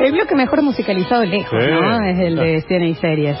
El 0.00 0.12
bloque 0.12 0.34
mejor 0.34 0.62
musicalizado 0.62 1.24
lejos, 1.24 1.62
Sí. 1.62 1.70
¿no? 1.70 2.02
Es 2.04 2.18
el 2.18 2.36
de 2.36 2.60
cine 2.62 2.88
y 2.90 2.94
series. 2.96 3.36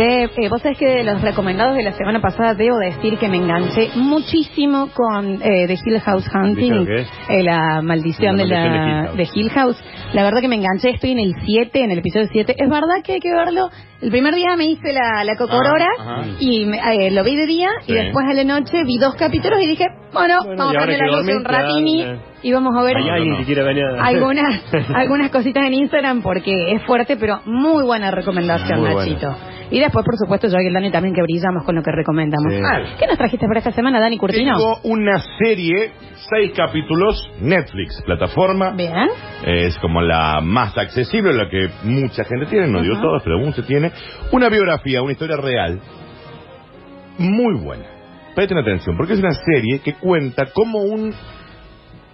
Che, 0.00 0.24
eh, 0.24 0.48
vos 0.48 0.62
sabés 0.62 0.78
que 0.78 0.86
de 0.86 1.04
los 1.04 1.20
recomendados 1.20 1.74
de 1.76 1.82
la 1.82 1.92
semana 1.92 2.22
pasada 2.22 2.54
debo 2.54 2.78
decir 2.78 3.18
que 3.18 3.28
me 3.28 3.36
enganché 3.36 3.90
muchísimo 3.96 4.88
con 4.94 5.42
eh, 5.42 5.66
The 5.66 5.74
Hill 5.74 6.00
House 6.00 6.24
Hunting, 6.34 6.86
eh, 7.28 7.42
la 7.42 7.82
maldición, 7.82 8.38
La 8.38 8.42
de, 8.44 8.48
la, 8.48 9.12
de 9.14 9.28
Hill 9.34 9.50
House. 9.50 9.76
La 10.14 10.22
verdad 10.22 10.40
que 10.40 10.48
me 10.48 10.56
enganché, 10.56 10.88
estoy 10.94 11.10
en 11.12 11.18
el 11.18 11.34
7, 11.44 11.82
en 11.84 11.90
el 11.90 11.98
episodio 11.98 12.28
7. 12.32 12.54
Es 12.56 12.70
verdad 12.70 13.02
que 13.04 13.12
hay 13.12 13.20
que 13.20 13.30
verlo. 13.30 13.68
El 14.00 14.10
primer 14.10 14.34
día 14.34 14.56
me 14.56 14.64
hice 14.64 14.90
la, 14.94 15.22
la 15.22 15.36
cocorora 15.36 15.88
Ah, 15.98 16.22
y 16.38 16.64
me- 16.64 16.78
eh, 16.78 17.10
lo 17.10 17.22
vi 17.22 17.36
de 17.36 17.46
día 17.46 17.68
Sí. 17.82 17.92
y 17.92 17.94
después 17.96 18.24
a 18.26 18.32
la 18.32 18.44
noche 18.44 18.82
vi 18.84 18.96
dos 18.98 19.14
capítulos 19.16 19.60
y 19.62 19.66
dije, 19.66 19.84
bueno, 20.14 20.38
Bueno, 20.42 20.56
vamos 20.64 20.82
a 20.82 20.86
que 20.86 20.96
la 20.96 21.06
luz 21.08 21.28
un 21.36 21.44
ratini 21.44 22.06
y 22.42 22.52
vamos 22.54 22.74
a 22.74 22.82
ver 22.82 22.96
venir 22.96 23.84
a... 23.84 24.02
algunas 24.06 24.62
algunas 24.94 25.30
cositas 25.30 25.62
en 25.66 25.74
Instagram 25.74 26.22
porque 26.22 26.72
es 26.72 26.82
fuerte, 26.86 27.18
pero 27.18 27.40
muy 27.44 27.84
buena 27.84 28.10
recomendación, 28.10 28.80
Muy 28.80 28.94
Nachito. 28.94 29.36
Y 29.70 29.78
después, 29.78 30.04
por 30.04 30.16
supuesto, 30.16 30.48
yo 30.48 30.58
y 30.60 30.66
el 30.66 30.72
Dani 30.72 30.90
también 30.90 31.14
que 31.14 31.22
brillamos 31.22 31.64
con 31.64 31.76
lo 31.76 31.82
que 31.82 31.92
recomendamos. 31.92 32.52
Sí. 32.52 32.60
Ah, 32.64 32.96
¿Qué 32.98 33.06
nos 33.06 33.16
trajiste 33.16 33.46
para 33.46 33.58
esta 33.60 33.72
semana, 33.72 34.00
Dani 34.00 34.18
Curtino? 34.18 34.56
Tengo 34.56 34.80
una 34.84 35.22
serie, 35.38 35.92
seis 36.28 36.52
capítulos, 36.56 37.30
Netflix, 37.40 38.02
plataforma. 38.02 38.70
Bien. 38.70 39.08
Es 39.44 39.78
como 39.78 40.02
la 40.02 40.40
más 40.40 40.76
accesible, 40.76 41.32
la 41.32 41.48
que 41.48 41.68
mucha 41.84 42.24
gente 42.24 42.46
tiene, 42.46 42.66
no 42.66 42.82
digo 42.82 42.94
Ajá. 42.94 43.02
todos, 43.02 43.22
pero 43.22 43.38
mucha 43.38 43.62
tiene. 43.62 43.92
Una 44.32 44.48
biografía, 44.48 45.02
una 45.02 45.12
historia 45.12 45.36
real, 45.36 45.80
muy 47.18 47.54
buena. 47.62 47.84
Presten 48.34 48.58
atención, 48.58 48.96
porque 48.96 49.12
es 49.12 49.18
una 49.18 49.32
serie 49.32 49.80
que 49.80 49.94
cuenta 49.94 50.46
cómo 50.52 50.80
un 50.80 51.12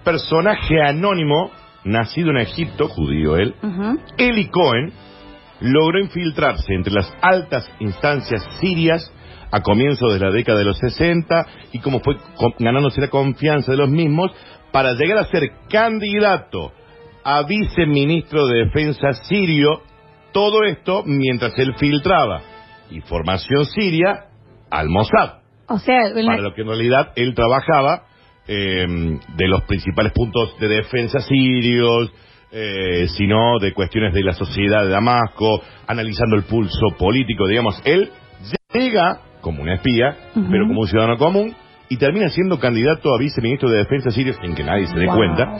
personaje 0.04 0.80
anónimo, 0.82 1.50
nacido 1.84 2.30
en 2.30 2.38
Egipto, 2.38 2.88
judío 2.88 3.36
él, 3.36 3.54
Ujú. 3.62 3.98
Eli 4.18 4.48
Cohen 4.48 4.92
logró 5.60 5.98
infiltrarse 5.98 6.74
entre 6.74 6.92
las 6.92 7.12
altas 7.22 7.68
instancias 7.80 8.46
sirias 8.60 9.12
a 9.50 9.60
comienzos 9.60 10.12
de 10.12 10.18
la 10.18 10.30
década 10.30 10.58
de 10.58 10.64
los 10.64 10.78
60 10.78 11.46
y 11.72 11.78
cómo 11.78 12.00
fue 12.00 12.16
ganándose 12.58 13.00
la 13.00 13.08
confianza 13.08 13.72
de 13.72 13.78
los 13.78 13.88
mismos 13.88 14.32
para 14.72 14.94
llegar 14.94 15.18
a 15.18 15.26
ser 15.26 15.50
candidato 15.70 16.72
a 17.24 17.42
viceministro 17.42 18.46
de 18.46 18.66
defensa 18.66 19.12
sirio, 19.24 19.82
todo 20.32 20.64
esto 20.64 21.02
mientras 21.06 21.58
él 21.58 21.74
filtraba 21.76 22.42
información 22.90 23.64
siria 23.66 24.26
al 24.70 24.88
Mossad, 24.88 25.40
O 25.68 25.78
sea, 25.78 26.12
para 26.14 26.42
lo 26.42 26.54
que 26.54 26.62
en 26.62 26.68
realidad 26.68 27.12
él 27.16 27.34
trabajaba 27.34 28.04
eh, 28.46 28.86
de 29.36 29.48
los 29.48 29.62
principales 29.62 30.12
puntos 30.12 30.58
de 30.60 30.68
defensa 30.68 31.20
sirios, 31.20 32.12
eh, 32.58 33.06
sino 33.08 33.58
de 33.60 33.74
cuestiones 33.74 34.14
de 34.14 34.22
la 34.22 34.32
sociedad 34.32 34.82
de 34.82 34.88
Damasco, 34.88 35.62
analizando 35.86 36.36
el 36.36 36.44
pulso 36.44 36.96
político, 36.98 37.46
digamos, 37.46 37.78
él 37.84 38.10
llega 38.72 39.20
como 39.42 39.62
un 39.62 39.68
espía, 39.68 40.16
pero 40.50 40.66
como 40.66 40.80
un 40.80 40.86
ciudadano 40.88 41.18
común, 41.18 41.54
y 41.90 41.98
termina 41.98 42.30
siendo 42.30 42.58
candidato 42.58 43.14
a 43.14 43.18
viceministro 43.18 43.68
de 43.70 43.78
defensa 43.78 44.10
sirio 44.10 44.32
sin 44.40 44.54
que 44.54 44.64
nadie 44.64 44.86
se 44.86 44.98
dé 44.98 45.06
Wow. 45.06 45.16
cuenta. 45.16 45.58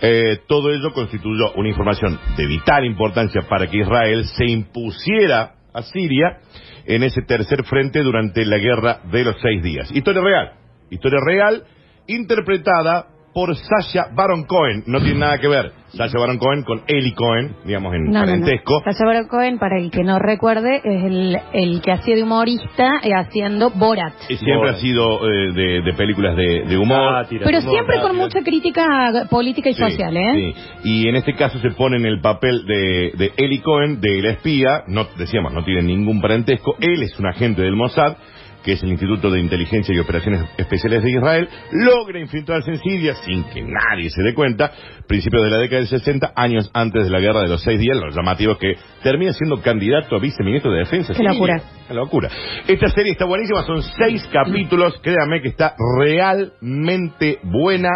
Eh, 0.00 0.38
todo 0.46 0.70
ello 0.70 0.92
constituyó 0.94 1.52
una 1.56 1.68
información 1.68 2.18
de 2.36 2.46
vital 2.46 2.84
importancia 2.84 3.42
para 3.48 3.66
que 3.66 3.78
Israel 3.78 4.24
se 4.24 4.46
impusiera 4.46 5.50
a 5.74 5.82
Siria 5.82 6.38
en 6.86 7.02
ese 7.02 7.22
tercer 7.22 7.64
frente 7.64 8.00
durante 8.02 8.44
la 8.46 8.56
guerra 8.58 9.00
de 9.10 9.24
los 9.24 9.36
seis 9.42 9.62
días. 9.62 9.90
Historia 9.94 10.22
real. 10.22 10.52
Historia 10.90 11.18
real 11.26 11.64
interpretada 12.06 13.06
por 13.36 13.54
Sasha 13.54 14.08
Baron 14.14 14.44
Cohen. 14.44 14.82
No 14.86 14.98
tiene 14.98 15.18
nada 15.20 15.36
que 15.36 15.46
ver 15.46 15.70
Sasha 15.88 16.18
Baron 16.18 16.38
Cohen 16.38 16.62
con 16.62 16.80
Eli 16.86 17.12
Cohen, 17.12 17.54
digamos 17.66 17.94
en 17.94 18.04
no, 18.04 18.12
no, 18.12 18.20
no. 18.20 18.24
parentesco. 18.24 18.80
Sacha 18.82 19.04
Baron 19.04 19.28
Cohen, 19.28 19.58
para 19.58 19.78
el 19.78 19.90
que 19.90 20.02
no 20.04 20.18
recuerde, 20.18 20.76
es 20.82 21.04
el, 21.04 21.36
el 21.52 21.82
que 21.82 21.92
hacía 21.92 22.14
de 22.16 22.22
humorista 22.22 23.00
eh, 23.02 23.10
haciendo 23.14 23.68
Borat. 23.70 24.14
Y 24.30 24.36
siempre 24.38 24.70
ha 24.70 24.76
sido 24.76 25.28
eh, 25.28 25.52
de, 25.52 25.82
de 25.82 25.92
películas 25.92 26.34
de, 26.34 26.64
de 26.66 26.78
humor. 26.78 27.24
Sátira, 27.24 27.44
Pero 27.44 27.58
humor, 27.58 27.72
siempre 27.72 28.00
con 28.00 28.16
mucha 28.16 28.42
crítica 28.42 29.26
política 29.28 29.68
y 29.68 29.74
Sí, 29.74 29.82
social, 29.82 30.16
¿eh? 30.16 30.54
sí. 30.82 30.88
Y 30.88 31.08
en 31.08 31.16
este 31.16 31.34
caso 31.34 31.58
se 31.58 31.70
pone 31.72 31.98
en 31.98 32.06
el 32.06 32.22
papel 32.22 32.64
de, 32.64 33.12
de 33.18 33.32
Eli 33.36 33.58
Cohen, 33.58 34.00
de 34.00 34.22
la 34.22 34.30
espía, 34.30 34.84
no 34.86 35.06
decíamos, 35.18 35.52
no 35.52 35.62
tiene 35.62 35.82
ningún 35.82 36.22
parentesco, 36.22 36.74
él 36.80 37.02
es 37.02 37.18
un 37.18 37.26
agente 37.26 37.60
del 37.60 37.76
Mossad, 37.76 38.16
que 38.66 38.72
es 38.72 38.82
el 38.82 38.90
Instituto 38.90 39.30
de 39.30 39.38
Inteligencia 39.38 39.94
y 39.94 40.00
Operaciones 40.00 40.42
Especiales 40.58 41.00
de 41.04 41.12
Israel, 41.12 41.48
logra 41.70 42.18
infiltrarse 42.18 42.68
en 42.72 42.80
Siria 42.80 43.14
sin 43.24 43.44
que 43.44 43.62
nadie 43.62 44.10
se 44.10 44.20
dé 44.22 44.34
cuenta, 44.34 44.72
principios 45.06 45.44
de 45.44 45.50
la 45.50 45.58
década 45.58 45.78
del 45.78 45.86
60, 45.86 46.32
años 46.34 46.68
antes 46.74 47.04
de 47.04 47.10
la 47.10 47.20
guerra 47.20 47.42
de 47.42 47.48
los 47.48 47.62
seis 47.62 47.78
días, 47.78 47.96
lo 47.96 48.10
llamativo 48.10 48.54
es 48.54 48.58
que 48.58 48.74
termina 49.04 49.32
siendo 49.34 49.62
candidato 49.62 50.16
a 50.16 50.18
viceministro 50.18 50.72
de 50.72 50.80
Defensa. 50.80 51.14
Qué 51.14 51.22
locura. 51.22 51.62
Qué 51.86 51.94
locura. 51.94 52.28
Esta 52.66 52.88
serie 52.88 53.12
está 53.12 53.24
buenísima, 53.24 53.62
son 53.62 53.82
seis 53.82 54.28
capítulos, 54.32 54.98
créame 55.00 55.40
que 55.42 55.48
está 55.48 55.76
realmente 56.00 57.38
buena. 57.44 57.88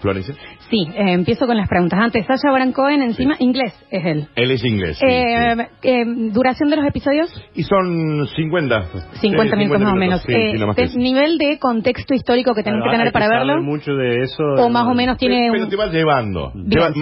Florencia. 0.00 0.34
Sí, 0.74 0.88
eh, 0.96 1.12
empiezo 1.12 1.46
con 1.46 1.56
las 1.56 1.68
preguntas. 1.68 1.98
Antes, 2.00 2.26
Sasha 2.26 2.50
Baron 2.50 2.72
Cohen, 2.72 3.00
encima, 3.02 3.36
inglés 3.38 3.72
es 3.90 4.04
él. 4.04 4.26
Él 4.34 4.50
es 4.50 4.64
inglés. 4.64 4.96
sí, 4.98 5.06
Eh, 5.08 5.54
sí. 5.80 5.88
eh, 5.88 6.04
¿Duración 6.32 6.68
de 6.70 6.76
los 6.76 6.86
episodios? 6.86 7.30
Y 7.54 7.62
son 7.62 8.26
50. 8.34 8.82
50 9.20 9.50
Sí, 9.52 9.56
minutos 9.56 9.80
más 9.82 9.92
o 9.92 9.96
menos. 9.96 10.22
Sí, 10.22 10.32
Eh, 10.34 10.66
más 10.66 10.74
que 10.76 10.88
nivel 10.96 11.38
de 11.38 11.58
contexto 11.60 12.12
histórico 12.14 12.54
que 12.54 12.62
tenemos 12.64 12.82
Claro, 12.84 12.90
que 12.90 12.96
tener 12.96 13.06
hay 13.08 13.12
para 13.12 13.26
saber 13.26 13.46
verlo. 13.46 13.62
mucho 13.62 13.94
de 13.94 14.22
eso. 14.22 14.42
O 14.58 14.68
más 14.68 14.86
o 14.86 14.94
menos 14.94 15.16
tiene 15.16 15.48
Pero 15.52 15.64
un... 15.64 15.70
te 15.70 15.76
vas 15.76 15.92
llevando. 15.92 16.52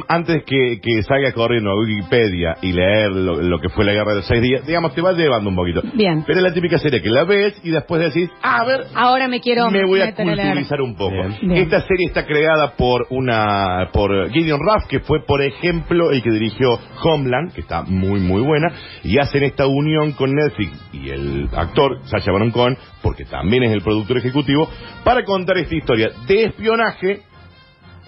Antes 0.09 0.43
que, 0.45 0.79
que 0.83 1.03
salga 1.05 1.33
corriendo 1.33 1.71
a 1.71 1.75
Wikipedia 1.81 2.57
y 2.61 2.73
leer 2.73 3.11
lo, 3.13 3.41
lo 3.41 3.59
que 3.59 3.69
fue 3.71 3.85
la 3.87 3.93
guerra 3.93 4.11
de 4.11 4.17
los 4.17 4.27
seis 4.27 4.43
días, 4.43 4.67
digamos, 4.67 4.95
te 4.95 5.01
vas 5.01 5.17
llevando 5.17 5.49
un 5.49 5.57
poquito. 5.57 5.81
Bien. 5.95 6.25
Pero 6.27 6.39
es 6.41 6.45
la 6.45 6.53
típica 6.53 6.77
serie 6.79 7.01
que 7.01 7.09
la 7.09 7.25
ves 7.25 7.55
y 7.65 7.71
después 7.71 8.03
decís, 8.03 8.29
ah, 8.43 8.59
a 8.61 8.65
ver, 8.67 8.81
Ahora 8.95 9.29
me 9.29 9.41
quiero 9.41 9.71
me 9.71 9.87
voy 9.87 10.01
a 10.03 10.13
culturizar 10.15 10.81
un 10.83 10.95
poco. 10.95 11.13
Bien. 11.13 11.37
Bien. 11.41 11.53
Esta 11.63 11.81
serie 11.83 12.07
está 12.09 12.27
creada 12.27 12.73
por 12.77 13.07
una 13.11 13.62
por 13.93 14.31
Gideon 14.31 14.61
Raff, 14.61 14.87
que 14.89 15.01
fue, 15.01 15.25
por 15.25 15.43
ejemplo, 15.43 16.11
el 16.11 16.23
que 16.23 16.31
dirigió 16.31 16.79
Homeland, 17.03 17.53
que 17.53 17.63
está 17.63 17.83
muy, 17.83 18.21
muy 18.21 18.43
buena, 18.43 18.73
y 19.03 19.19
hacen 19.19 19.43
esta 19.43 19.67
unión 19.67 20.13
con 20.13 20.33
Netflix 20.33 20.73
y 20.93 21.11
el 21.11 21.49
actor 21.55 22.01
Sacha 22.05 22.33
Baron 22.33 22.51
Cohen, 22.51 22.77
porque 23.03 23.25
también 23.25 23.65
es 23.65 23.73
el 23.73 23.83
productor 23.83 24.19
ejecutivo, 24.19 24.69
para 25.05 25.25
contar 25.25 25.59
esta 25.59 25.75
historia 25.75 26.11
de 26.27 26.45
espionaje, 26.45 27.21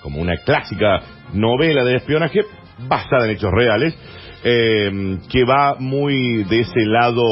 como 0.03 0.21
una 0.21 0.37
clásica 0.39 1.01
novela 1.33 1.85
de 1.85 1.97
espionaje 1.97 2.41
basada 2.89 3.25
en 3.25 3.31
hechos 3.33 3.51
reales, 3.53 3.97
eh, 4.45 5.19
que 5.31 5.45
va 5.45 5.77
muy 5.79 6.45
de 6.45 6.61
ese 6.61 6.85
lado 6.87 7.23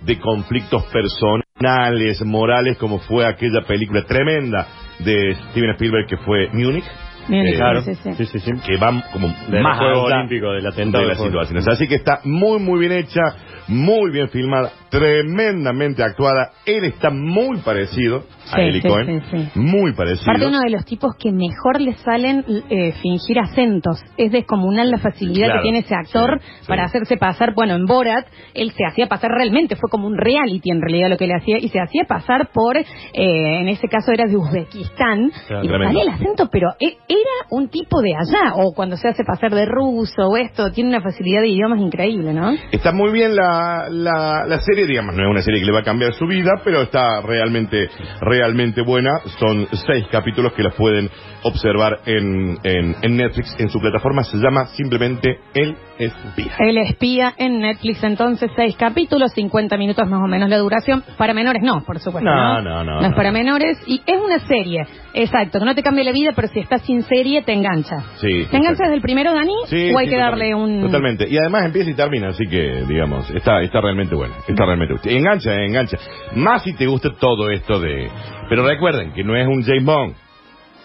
de 0.00 0.18
conflictos 0.18 0.84
personales, 0.84 2.24
morales, 2.24 2.78
como 2.78 2.98
fue 3.00 3.26
aquella 3.26 3.60
película 3.66 4.02
tremenda 4.04 4.66
de 4.98 5.34
Steven 5.50 5.70
Spielberg 5.72 6.06
que 6.06 6.16
fue 6.18 6.48
Múnich, 6.52 6.84
Bien, 7.28 7.46
Eh, 7.46 7.54
Claro. 7.54 7.82
sí, 7.82 7.94
sí. 7.94 8.26
Sí, 8.26 8.50
que 8.66 8.76
va 8.78 9.02
como 9.12 9.32
Del 9.48 9.62
más 9.62 9.78
Juego 9.78 10.02
Olímpico, 10.04 10.52
del 10.52 10.66
atentado 10.66 11.04
de 11.04 11.08
las 11.10 11.22
situaciones. 11.22 11.68
Así 11.68 11.86
que 11.86 11.94
está 11.96 12.20
muy, 12.24 12.58
muy 12.58 12.80
bien 12.80 12.92
hecha, 12.92 13.20
muy 13.68 14.10
bien 14.10 14.28
filmada, 14.28 14.70
tremendamente 14.90 16.02
actuada. 16.02 16.50
Él 16.66 16.84
está 16.84 17.10
muy 17.10 17.58
parecido 17.58 18.24
a 18.52 18.56
Sí, 18.56 18.62
Eli 18.62 18.82
sí, 18.82 18.88
Cohen, 18.88 19.22
sí, 19.30 19.48
muy 19.54 19.92
parecido. 19.94 20.30
Aparte 20.30 20.46
uno 20.46 20.60
de 20.60 20.70
los 20.70 20.84
tipos 20.84 21.14
que 21.18 21.30
mejor 21.32 21.80
le 21.80 21.94
salen 21.94 22.44
eh, 22.68 22.92
fingir 23.00 23.38
acentos. 23.38 24.02
Es 24.16 24.32
descomunal 24.32 24.90
la 24.90 24.98
facilidad 24.98 25.46
Claro, 25.46 25.60
que 25.60 25.62
tiene 25.62 25.78
ese 25.78 25.94
actor 25.94 26.40
para 26.66 26.84
hacerse 26.84 27.16
pasar. 27.16 27.54
Bueno, 27.54 27.74
en 27.74 27.86
Borat 27.86 28.26
él 28.54 28.72
se 28.72 28.84
hacía 28.84 29.06
pasar 29.06 29.30
realmente, 29.30 29.76
fue 29.76 29.88
como 29.90 30.06
un 30.06 30.16
reality 30.18 30.70
en 30.70 30.80
realidad 30.80 31.08
lo 31.10 31.16
que 31.16 31.26
le 31.26 31.34
hacía 31.34 31.58
y 31.58 31.68
se 31.68 31.80
hacía 31.80 32.02
pasar 32.08 32.50
por, 32.52 32.76
eh, 32.76 32.84
en 33.14 33.68
ese 33.68 33.88
caso 33.88 34.12
era 34.12 34.26
de 34.26 34.36
Uzbekistán 34.36 35.30
Claro, 35.46 35.64
y 35.64 35.68
le 35.68 35.84
salía 35.84 36.02
el 36.02 36.08
acento, 36.08 36.48
pero 36.50 36.68
e- 36.80 36.96
era 37.08 37.46
un 37.50 37.68
tipo 37.68 38.00
de 38.02 38.14
allá 38.14 38.54
o 38.56 38.72
cuando 38.74 38.96
se 38.96 39.08
hace 39.08 39.24
pasar 39.24 39.54
de 39.54 39.64
ruso 39.66 40.22
o 40.28 40.36
esto, 40.36 40.70
tiene 40.72 40.90
una 40.90 41.00
facilidad 41.00 41.42
de 41.42 41.48
idiomas 41.48 41.80
increíble, 41.80 42.32
¿no? 42.34 42.52
Está 42.70 42.92
muy 42.92 43.12
bien 43.12 43.34
la, 43.36 43.51
la, 43.90 44.44
la 44.46 44.60
serie, 44.60 44.86
digamos, 44.86 45.14
no 45.14 45.22
es 45.24 45.30
una 45.30 45.42
serie 45.42 45.60
que 45.60 45.66
le 45.66 45.72
va 45.72 45.80
a 45.80 45.84
cambiar 45.84 46.12
su 46.14 46.26
vida, 46.26 46.50
pero 46.64 46.82
está 46.82 47.20
realmente, 47.22 47.88
realmente 48.20 48.82
buena. 48.82 49.10
Son 49.38 49.66
seis 49.86 50.04
capítulos 50.10 50.52
que 50.52 50.62
las 50.62 50.74
pueden 50.74 51.10
observar 51.44 52.00
en, 52.06 52.58
en, 52.62 52.96
en 53.02 53.16
Netflix, 53.16 53.54
en 53.58 53.68
su 53.68 53.80
plataforma, 53.80 54.22
se 54.24 54.36
llama 54.38 54.66
simplemente 54.76 55.38
El 55.54 55.76
Espía. 55.98 56.52
El 56.58 56.78
espía 56.78 57.34
en 57.36 57.60
Netflix, 57.60 58.02
entonces, 58.02 58.50
seis 58.56 58.76
capítulos, 58.76 59.32
50 59.32 59.76
minutos 59.76 60.08
más 60.08 60.20
o 60.22 60.26
menos 60.26 60.48
la 60.48 60.58
duración. 60.58 61.02
Para 61.16 61.34
menores 61.34 61.62
no, 61.62 61.82
por 61.84 61.98
supuesto. 62.00 62.28
No, 62.28 62.60
No, 62.62 62.84
no, 62.84 62.84
no, 62.84 63.00
es 63.02 63.10
no. 63.10 63.16
para 63.16 63.30
menores 63.30 63.78
y 63.86 64.00
es 64.06 64.20
una 64.20 64.38
serie. 64.40 64.84
Exacto, 65.14 65.58
que 65.58 65.64
no 65.64 65.74
te 65.74 65.82
cambia 65.82 66.04
la 66.04 66.12
vida, 66.12 66.30
pero 66.34 66.48
si 66.48 66.60
estás 66.60 66.82
sin 66.82 67.02
serie 67.02 67.42
te 67.42 67.52
engancha. 67.52 68.00
Sí, 68.16 68.26
¿Te 68.26 68.38
exacto. 68.38 68.56
engancha 68.56 68.82
desde 68.84 68.94
el 68.96 69.02
primero, 69.02 69.32
Dani? 69.32 69.54
Sí, 69.66 69.92
¿O 69.94 69.98
hay 69.98 70.06
sí, 70.06 70.12
que 70.12 70.18
darle 70.18 70.50
totalmente. 70.50 70.54
un... 70.54 70.90
Totalmente. 70.90 71.26
Y 71.28 71.36
además 71.38 71.66
empieza 71.66 71.90
y 71.90 71.94
termina, 71.94 72.28
así 72.28 72.44
que, 72.48 72.84
digamos, 72.88 73.30
está, 73.42 73.60
está 73.62 73.80
realmente 73.80 74.14
buena. 74.14 74.36
Está 74.46 74.64
realmente 74.64 74.94
buena. 74.94 75.18
Engancha, 75.18 75.54
engancha. 75.62 75.98
Más 76.34 76.62
si 76.62 76.72
te 76.74 76.86
gusta 76.86 77.10
todo 77.18 77.50
esto 77.50 77.80
de... 77.80 78.08
Pero 78.48 78.66
recuerden 78.66 79.12
que 79.12 79.24
no 79.24 79.36
es 79.36 79.46
un 79.46 79.62
James 79.62 79.84
Bond. 79.84 80.14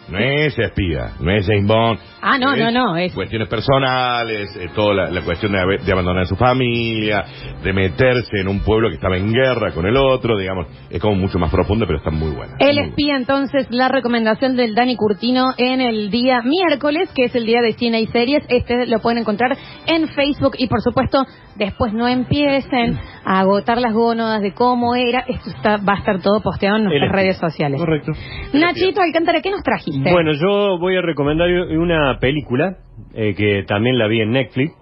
No 0.09 0.19
es 0.19 0.57
espía, 0.57 1.13
no 1.19 1.31
es 1.31 1.45
James 1.45 1.67
Bond. 1.67 1.99
Ah, 2.21 2.37
no, 2.39 2.55
no, 2.55 2.71
no, 2.71 2.95
es- 2.97 3.13
Cuestiones 3.13 3.47
personales, 3.49 4.55
eh, 4.55 4.69
toda 4.75 4.93
la, 4.93 5.09
la 5.11 5.21
cuestión 5.21 5.51
de, 5.51 5.91
abandonar 5.91 6.25
su 6.25 6.35
familia, 6.35 7.25
de 7.63 7.73
meterse 7.73 8.39
en 8.41 8.47
un 8.47 8.59
pueblo 8.61 8.89
que 8.89 8.95
estaba 8.95 9.17
en 9.17 9.31
guerra 9.33 9.71
con 9.73 9.85
el 9.85 9.97
otro, 9.97 10.37
digamos. 10.37 10.67
Es 10.89 11.01
como 11.01 11.15
mucho 11.15 11.37
más 11.39 11.51
profundo, 11.51 11.85
pero 11.85 11.97
está 11.99 12.09
muy 12.11 12.31
buena. 12.31 12.55
El 12.59 12.75
Muy 12.79 12.89
espía, 12.89 13.15
entonces, 13.17 13.67
la 13.69 13.87
recomendación 13.89 14.55
del 14.55 14.75
Dani 14.75 14.95
Curtino 14.95 15.53
en 15.57 15.81
el 15.81 16.09
día 16.09 16.41
miércoles, 16.41 17.09
que 17.13 17.25
es 17.25 17.35
el 17.35 17.45
día 17.45 17.61
de 17.61 17.73
cine 17.73 18.01
y 18.01 18.07
series. 18.07 18.43
Este 18.49 18.85
lo 18.87 18.99
pueden 18.99 19.19
encontrar 19.19 19.57
en 19.87 20.07
Facebook 20.09 20.53
y, 20.57 20.67
por 20.67 20.81
supuesto, 20.81 21.25
después 21.55 21.93
no 21.93 22.07
empiecen 22.07 22.97
a 23.25 23.39
agotar 23.41 23.79
las 23.79 23.93
gónadas 23.93 24.41
de 24.41 24.53
cómo 24.53 24.95
era. 24.95 25.25
Esto 25.27 25.49
está, 25.49 25.77
va 25.77 25.93
a 25.93 25.97
estar 25.99 26.21
todo 26.21 26.41
posteado 26.41 26.77
en 26.77 26.83
nuestras 26.85 27.11
redes 27.11 27.37
sociales. 27.37 27.79
Correcto. 27.79 28.11
Nachito 28.53 29.01
Alcántara, 29.01 29.41
¿qué 29.41 29.51
nos 29.51 29.63
trajiste? 29.63 29.96
Bueno, 30.11 30.31
yo 30.33 30.77
voy 30.79 30.95
a 30.97 31.01
recomendar 31.01 31.49
una 31.49 32.17
película 32.19 32.77
eh, 33.13 33.33
que 33.35 33.63
también 33.67 33.97
la 33.97 34.07
vi 34.07 34.21
en 34.21 34.31
Netflix, 34.31 34.73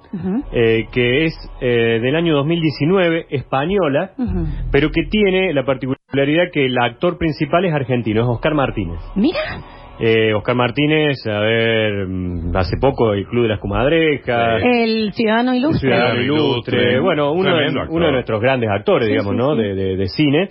eh, 0.51 0.85
que 0.91 1.25
es 1.25 1.33
eh, 1.61 1.99
del 2.01 2.15
año 2.15 2.35
2019, 2.35 3.27
española, 3.29 4.11
pero 4.71 4.89
que 4.91 5.03
tiene 5.09 5.53
la 5.53 5.63
particularidad 5.65 6.45
que 6.53 6.65
el 6.65 6.77
actor 6.77 7.17
principal 7.17 7.65
es 7.65 7.73
argentino, 7.73 8.21
es 8.21 8.27
Oscar 8.27 8.53
Martínez. 8.53 8.99
Mira, 9.15 9.39
Eh, 9.97 10.33
Oscar 10.33 10.55
Martínez, 10.57 11.25
a 11.25 11.39
ver, 11.39 12.05
mm, 12.05 12.53
hace 12.57 12.75
poco 12.81 13.13
el 13.13 13.25
Club 13.27 13.43
de 13.43 13.47
las 13.49 13.59
Comadrejas, 13.61 14.61
el 14.61 15.13
ciudadano 15.13 15.55
ilustre. 15.55 15.89
Ciudadano 15.89 16.21
Ilustre. 16.21 16.99
Bueno, 16.99 17.31
uno 17.31 17.55
de, 17.55 17.69
uno 17.89 18.05
de 18.07 18.11
nuestros 18.11 18.41
grandes 18.41 18.69
actores, 18.69 19.07
Sí, 19.07 19.11
digamos, 19.13 19.31
sí, 19.31 19.37
¿no? 19.37 19.55
sí. 19.55 19.61
De, 19.61 19.73
de- 19.75 19.95
de 19.95 20.07
cine. 20.07 20.49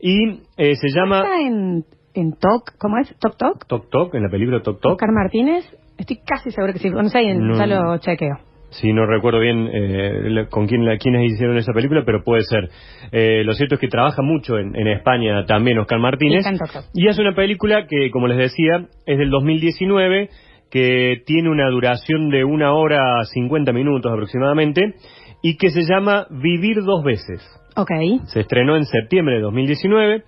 Y 0.00 0.40
eh, 0.56 0.74
se 0.74 0.88
llama 0.88 1.18
Está 1.18 1.40
en, 1.40 1.84
en 2.14 2.32
Tok, 2.32 2.76
¿cómo 2.78 2.98
es? 2.98 3.14
¿Tok 3.18 3.36
Tok? 3.36 3.66
Tok 3.66 3.90
Tok, 3.90 4.14
en 4.14 4.22
la 4.24 4.28
película 4.28 4.60
Tok 4.62 4.80
Tok. 4.80 4.92
Oscar 4.92 5.10
Martínez. 5.12 5.64
Estoy 5.98 6.18
casi 6.26 6.50
seguro 6.50 6.72
que 6.72 6.78
sí. 6.78 6.90
No 6.90 7.08
sé, 7.08 7.34
No. 7.34 7.56
ya 7.58 7.66
lo 7.66 7.98
chequeo. 7.98 8.38
Sí, 8.70 8.92
no 8.92 9.04
recuerdo 9.04 9.40
bien 9.40 9.68
eh, 9.72 10.46
con 10.48 10.68
quién 10.68 10.84
la, 10.86 10.96
quiénes 10.96 11.32
hicieron 11.32 11.56
esa 11.56 11.72
película, 11.72 12.04
pero 12.06 12.22
puede 12.22 12.42
ser. 12.42 12.70
Eh, 13.10 13.42
lo 13.44 13.52
cierto 13.54 13.74
es 13.74 13.80
que 13.80 13.88
trabaja 13.88 14.22
mucho 14.22 14.58
en, 14.58 14.76
en 14.76 14.86
España 14.86 15.44
también 15.44 15.78
Oscar 15.78 15.98
Martínez. 15.98 16.44
Y 16.46 16.48
en. 16.48 16.58
Y 16.94 17.08
es 17.08 17.18
una 17.18 17.34
película 17.34 17.86
que, 17.88 18.10
como 18.12 18.28
les 18.28 18.38
decía, 18.38 18.86
es 19.06 19.18
del 19.18 19.28
2019, 19.30 20.30
que 20.70 21.22
tiene 21.26 21.50
una 21.50 21.68
duración 21.68 22.30
de 22.30 22.44
una 22.44 22.72
hora 22.72 23.24
50 23.24 23.72
minutos 23.72 24.10
aproximadamente, 24.12 24.94
y 25.42 25.56
que 25.56 25.70
se 25.70 25.82
llama 25.82 26.26
Vivir 26.30 26.82
dos 26.84 27.02
veces. 27.02 27.40
Ok. 27.76 27.90
Se 28.26 28.40
estrenó 28.40 28.76
en 28.76 28.84
septiembre 28.84 29.34
de 29.36 29.40
2019 29.42 30.22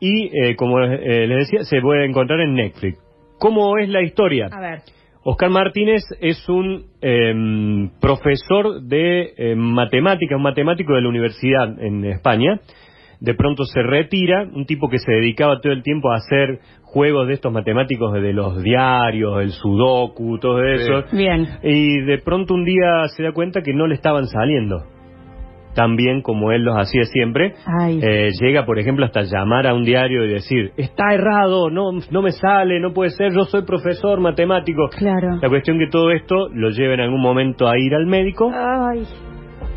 y, 0.00 0.30
eh, 0.36 0.56
como 0.56 0.80
eh, 0.80 1.26
les 1.26 1.50
decía, 1.50 1.64
se 1.64 1.80
puede 1.80 2.04
encontrar 2.04 2.40
en 2.40 2.54
Netflix. 2.54 2.98
¿Cómo 3.38 3.78
es 3.78 3.88
la 3.88 4.02
historia? 4.02 4.48
A 4.50 4.60
ver. 4.60 4.80
Oscar 5.24 5.48
Martínez 5.50 6.02
es 6.20 6.48
un 6.48 6.84
em, 7.00 7.90
profesor 7.98 8.82
de 8.82 9.32
em, 9.36 9.58
matemática, 9.58 10.36
un 10.36 10.42
matemático 10.42 10.92
de 10.94 11.00
la 11.00 11.08
universidad 11.08 11.80
en 11.82 12.04
España. 12.04 12.60
De 13.20 13.34
pronto 13.34 13.64
se 13.64 13.82
retira, 13.82 14.42
un 14.42 14.66
tipo 14.66 14.90
que 14.90 14.98
se 14.98 15.10
dedicaba 15.10 15.60
todo 15.60 15.72
el 15.72 15.82
tiempo 15.82 16.12
a 16.12 16.16
hacer 16.16 16.58
juegos 16.82 17.26
de 17.26 17.34
estos 17.34 17.52
matemáticos 17.52 18.12
de 18.12 18.34
los 18.34 18.62
diarios, 18.62 19.40
el 19.40 19.50
sudoku, 19.52 20.38
todo 20.38 20.62
eso. 20.62 21.04
Bien. 21.12 21.48
Y 21.62 22.02
de 22.02 22.18
pronto 22.18 22.52
un 22.52 22.64
día 22.64 23.08
se 23.16 23.22
da 23.22 23.32
cuenta 23.32 23.62
que 23.62 23.72
no 23.72 23.86
le 23.86 23.94
estaban 23.94 24.26
saliendo 24.26 24.93
tan 25.74 25.96
bien 25.96 26.22
como 26.22 26.52
él 26.52 26.62
los 26.62 26.76
hacía 26.76 27.04
siempre. 27.04 27.54
Eh, 28.00 28.30
llega, 28.40 28.64
por 28.64 28.78
ejemplo, 28.78 29.04
hasta 29.04 29.22
llamar 29.22 29.66
a 29.66 29.74
un 29.74 29.84
diario 29.84 30.24
y 30.24 30.32
decir, 30.32 30.72
está 30.76 31.12
errado, 31.12 31.70
no, 31.70 31.90
no 32.10 32.22
me 32.22 32.32
sale, 32.32 32.80
no 32.80 32.92
puede 32.92 33.10
ser, 33.10 33.32
yo 33.32 33.44
soy 33.44 33.62
profesor 33.62 34.20
matemático. 34.20 34.88
Claro. 34.96 35.38
La 35.42 35.48
cuestión 35.48 35.78
que 35.78 35.88
todo 35.88 36.10
esto 36.10 36.48
lo 36.52 36.70
lleva 36.70 36.94
en 36.94 37.00
algún 37.00 37.20
momento 37.20 37.68
a 37.68 37.78
ir 37.78 37.94
al 37.94 38.06
médico 38.06 38.50
Ay. 38.54 39.02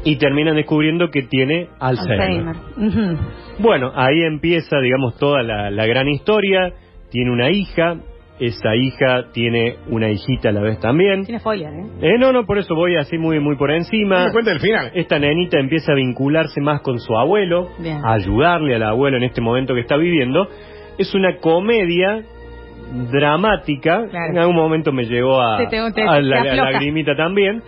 y 0.03 0.17
terminan 0.17 0.55
descubriendo 0.55 1.09
que 1.09 1.23
tiene 1.23 1.69
Alzheimer. 1.79 2.55
Bueno, 3.59 3.91
ahí 3.95 4.21
empieza, 4.21 4.79
digamos, 4.79 5.17
toda 5.17 5.41
la, 5.43 5.71
la 5.71 5.85
gran 5.85 6.07
historia. 6.07 6.73
Tiene 7.09 7.31
una 7.31 7.49
hija, 7.49 7.95
esa 8.39 8.75
hija 8.75 9.31
tiene 9.33 9.77
una 9.89 10.09
hijita 10.09 10.49
a 10.49 10.51
la 10.51 10.61
vez 10.61 10.79
también. 10.79 11.23
Tiene 11.25 11.39
spoiler, 11.39 11.73
¿eh? 11.73 11.85
Eh, 12.01 12.17
no, 12.19 12.31
no, 12.31 12.45
por 12.45 12.57
eso 12.59 12.75
voy 12.75 12.95
así 12.95 13.17
muy, 13.17 13.39
muy 13.39 13.55
por 13.55 13.71
encima. 13.71 14.25
¿Me 14.25 14.31
cuenta 14.31 14.51
el 14.51 14.59
final? 14.59 14.91
Esta 14.93 15.17
nenita 15.19 15.59
empieza 15.59 15.91
a 15.91 15.95
vincularse 15.95 16.61
más 16.61 16.81
con 16.81 16.99
su 16.99 17.17
abuelo, 17.17 17.69
Bien. 17.79 17.99
a 18.05 18.13
ayudarle 18.13 18.75
al 18.75 18.83
abuelo 18.83 19.17
en 19.17 19.23
este 19.23 19.41
momento 19.41 19.73
que 19.73 19.81
está 19.81 19.97
viviendo. 19.97 20.47
Es 20.97 21.13
una 21.15 21.37
comedia 21.37 22.23
dramática, 23.11 24.07
Claro. 24.09 24.31
en 24.31 24.37
algún 24.37 24.55
momento 24.55 24.91
me 24.91 25.03
llegó 25.05 25.41
a, 25.41 25.57
Te- 25.57 25.67
te- 25.67 25.91
te- 25.93 26.01
a 26.07 26.19
la, 26.21 26.43
la 26.43 26.71
lagrimita 26.71 27.15
también, 27.15 27.61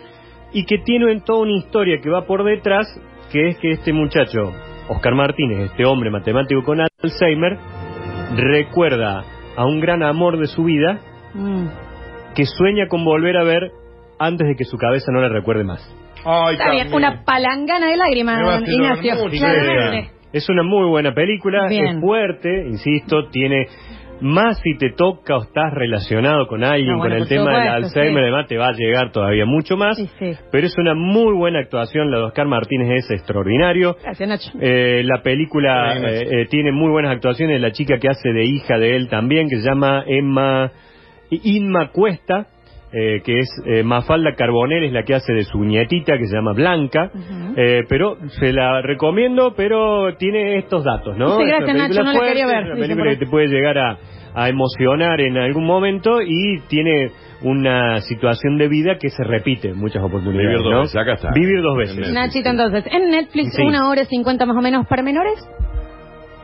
y 0.54 0.66
que 0.66 0.78
tiene 0.80 1.12
en 1.12 1.22
toda 1.24 1.42
una 1.42 1.58
historia 1.58 1.98
que 2.02 2.10
va 2.10 2.26
por 2.26 2.44
detrás, 2.44 2.88
que 3.32 3.50
es 3.50 3.58
que 3.58 3.72
este 3.72 3.92
muchacho, 3.94 4.52
Oscar 4.88 5.16
Martínez, 5.16 5.72
este 5.72 5.86
hombre 5.86 6.10
matemático 6.10 6.64
con 6.64 6.80
Alzheimer, 6.82 7.58
recuerda 8.36 9.24
a 9.60 9.66
un 9.66 9.82
gran 9.82 10.02
amor 10.04 10.40
de 10.40 10.46
su 10.48 10.64
vida 10.64 11.00
Mm. 11.34 11.68
que 12.34 12.46
sueña 12.46 12.88
con 12.88 13.04
volver 13.04 13.36
a 13.38 13.44
ver 13.44 13.72
antes 14.18 14.48
de 14.48 14.56
que 14.56 14.64
su 14.64 14.78
cabeza 14.78 15.12
no 15.12 15.20
le 15.22 15.28
recuerde 15.30 15.64
más. 15.66 15.82
Ay, 16.26 16.54
Está 16.54 16.72
bien, 16.72 16.94
una 16.94 17.24
palangana 17.26 17.88
de 17.92 17.98
lágrimas, 17.98 18.62
Ignacio. 18.68 19.16
Es 20.32 20.48
una 20.50 20.64
muy 20.64 20.88
buena 20.88 21.14
película, 21.14 21.68
Bien. 21.68 21.86
es 21.88 22.00
fuerte, 22.02 22.68
insisto, 22.68 23.30
tiene 23.30 23.68
más 24.22 24.60
si 24.62 24.78
te 24.78 24.92
toca 24.92 25.38
o 25.38 25.44
estás 25.44 25.74
relacionado 25.74 26.48
con 26.48 26.64
alguien, 26.64 26.94
No, 26.94 26.98
bueno, 26.98 27.16
con 27.16 27.24
el 27.24 27.30
tema 27.30 27.60
del 27.60 27.68
Alzheimer, 27.68 28.14
sí. 28.14 28.20
además 28.22 28.48
te 28.48 28.58
va 28.58 28.68
a 28.68 28.74
llegar 28.74 29.12
todavía 29.12 29.46
mucho 29.46 29.78
más. 29.78 29.98
Sí, 29.98 30.10
sí. 30.20 30.32
Pero 30.52 30.68
es 30.68 30.78
una 30.78 30.94
muy 30.94 31.34
buena 31.34 31.60
actuación, 31.60 32.12
la 32.12 32.18
de 32.18 32.24
Oscar 32.24 32.48
Martínez 32.48 33.06
es 33.06 33.12
extraordinario. 33.12 33.96
Gracias, 34.04 34.30
Nacho. 34.30 34.52
Eh, 34.62 35.04
la 35.06 35.22
película 35.22 35.98
eh, 35.98 36.28
eh, 36.32 36.46
tiene 36.50 36.72
muy 36.72 36.92
buenas 36.92 37.14
actuaciones, 37.14 37.62
la 37.62 37.72
chica 37.72 37.98
que 38.00 38.10
hace 38.10 38.30
de 38.30 38.46
hija 38.46 38.78
de 38.78 38.96
él 38.96 39.10
también, 39.10 39.50
que 39.50 39.58
se 39.58 39.68
llama 39.68 40.04
Emma 40.08 40.72
Inma 41.30 41.92
Cuesta, 41.92 42.48
eh, 42.92 43.22
que 43.24 43.40
es 43.40 43.50
eh, 43.66 43.84
Mafalda 43.84 44.34
Carbonell, 44.36 44.84
es 44.84 44.92
la 44.94 45.04
que 45.04 45.14
hace 45.16 45.34
de 45.34 45.44
su 45.44 45.60
nietita, 45.64 46.18
que 46.18 46.26
se 46.26 46.36
llama 46.36 46.54
Blanca. 46.54 47.12
Eh, 47.56 47.84
pero 47.88 48.18
se 48.40 48.52
la 48.54 48.82
recomiendo, 48.82 49.54
pero 49.56 50.16
tiene 50.18 50.58
estos 50.58 50.84
datos, 50.84 51.18
¿no? 51.18 51.38
Sí, 51.38 51.46
gracias, 51.46 51.76
Nacho, 51.78 52.04
no 52.04 52.14
la 52.14 52.20
quería 52.28 52.48
ver, 52.48 52.64
es 52.66 52.72
una 52.72 52.76
película 52.82 53.12
que 53.12 53.18
te 53.18 53.28
puede 53.28 53.48
llegar 53.48 53.78
a, 53.78 53.98
a 54.34 54.50
emocionar 54.50 55.20
en 55.22 55.38
algún 55.38 55.66
momento 55.66 56.22
y 56.22 56.60
tiene 56.68 57.12
una 57.42 58.02
situación 58.02 58.58
de 58.58 58.68
vida 58.68 58.98
que 59.00 59.10
se 59.10 59.24
repite 59.24 59.70
en 59.70 59.78
muchas 59.78 60.04
oportunidades. 60.04 60.48
Vivir 60.50 60.64
dos 60.64 60.72
¿no? 60.74 60.82
veces, 60.82 60.96
acá 60.98 61.14
está. 61.14 61.30
Vivir 61.34 61.62
dos 61.62 61.74
En 61.74 61.78
veces. 61.80 61.96
Netflix. 61.98 62.14
Nachito, 62.16 62.50
entonces, 62.50 62.86
en 62.92 63.10
Netflix, 63.12 63.56
Sí. 63.56 63.62
una 63.64 63.90
hora 63.90 64.04
cincuenta 64.06 64.46
más 64.46 64.58
o 64.58 64.62
menos 64.62 64.86
para 64.88 65.04
menores. 65.04 65.40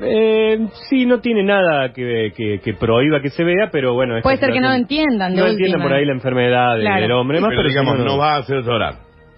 Eh, 0.02 0.60
sí, 0.90 1.06
no 1.06 1.20
tiene 1.20 1.44
nada 1.44 1.94
que, 1.94 2.32
que, 2.36 2.60
que 2.60 2.74
prohíba 2.74 3.22
que 3.22 3.30
se 3.30 3.44
vea, 3.44 3.70
pero 3.72 3.94
bueno. 3.94 4.16
Puede 4.22 4.38
ser 4.38 4.52
que 4.52 4.60
no 4.62 4.74
entiendan. 4.74 5.34
de 5.36 5.42
No 5.42 5.48
entiendan 5.48 5.82
por 5.82 5.94
ahí 5.94 6.06
la 6.06 6.14
enfermedad 6.14 6.78
Claro. 6.80 7.02
del 7.02 7.12
hombre, 7.12 7.40
más, 7.40 7.50
pero, 7.50 7.60
pero, 7.62 7.70
digamos, 7.70 7.98
no, 8.00 8.04
no 8.06 8.18
va 8.18 8.36
a 8.36 8.38
hacer 8.40 8.62
llorar. 8.64 8.96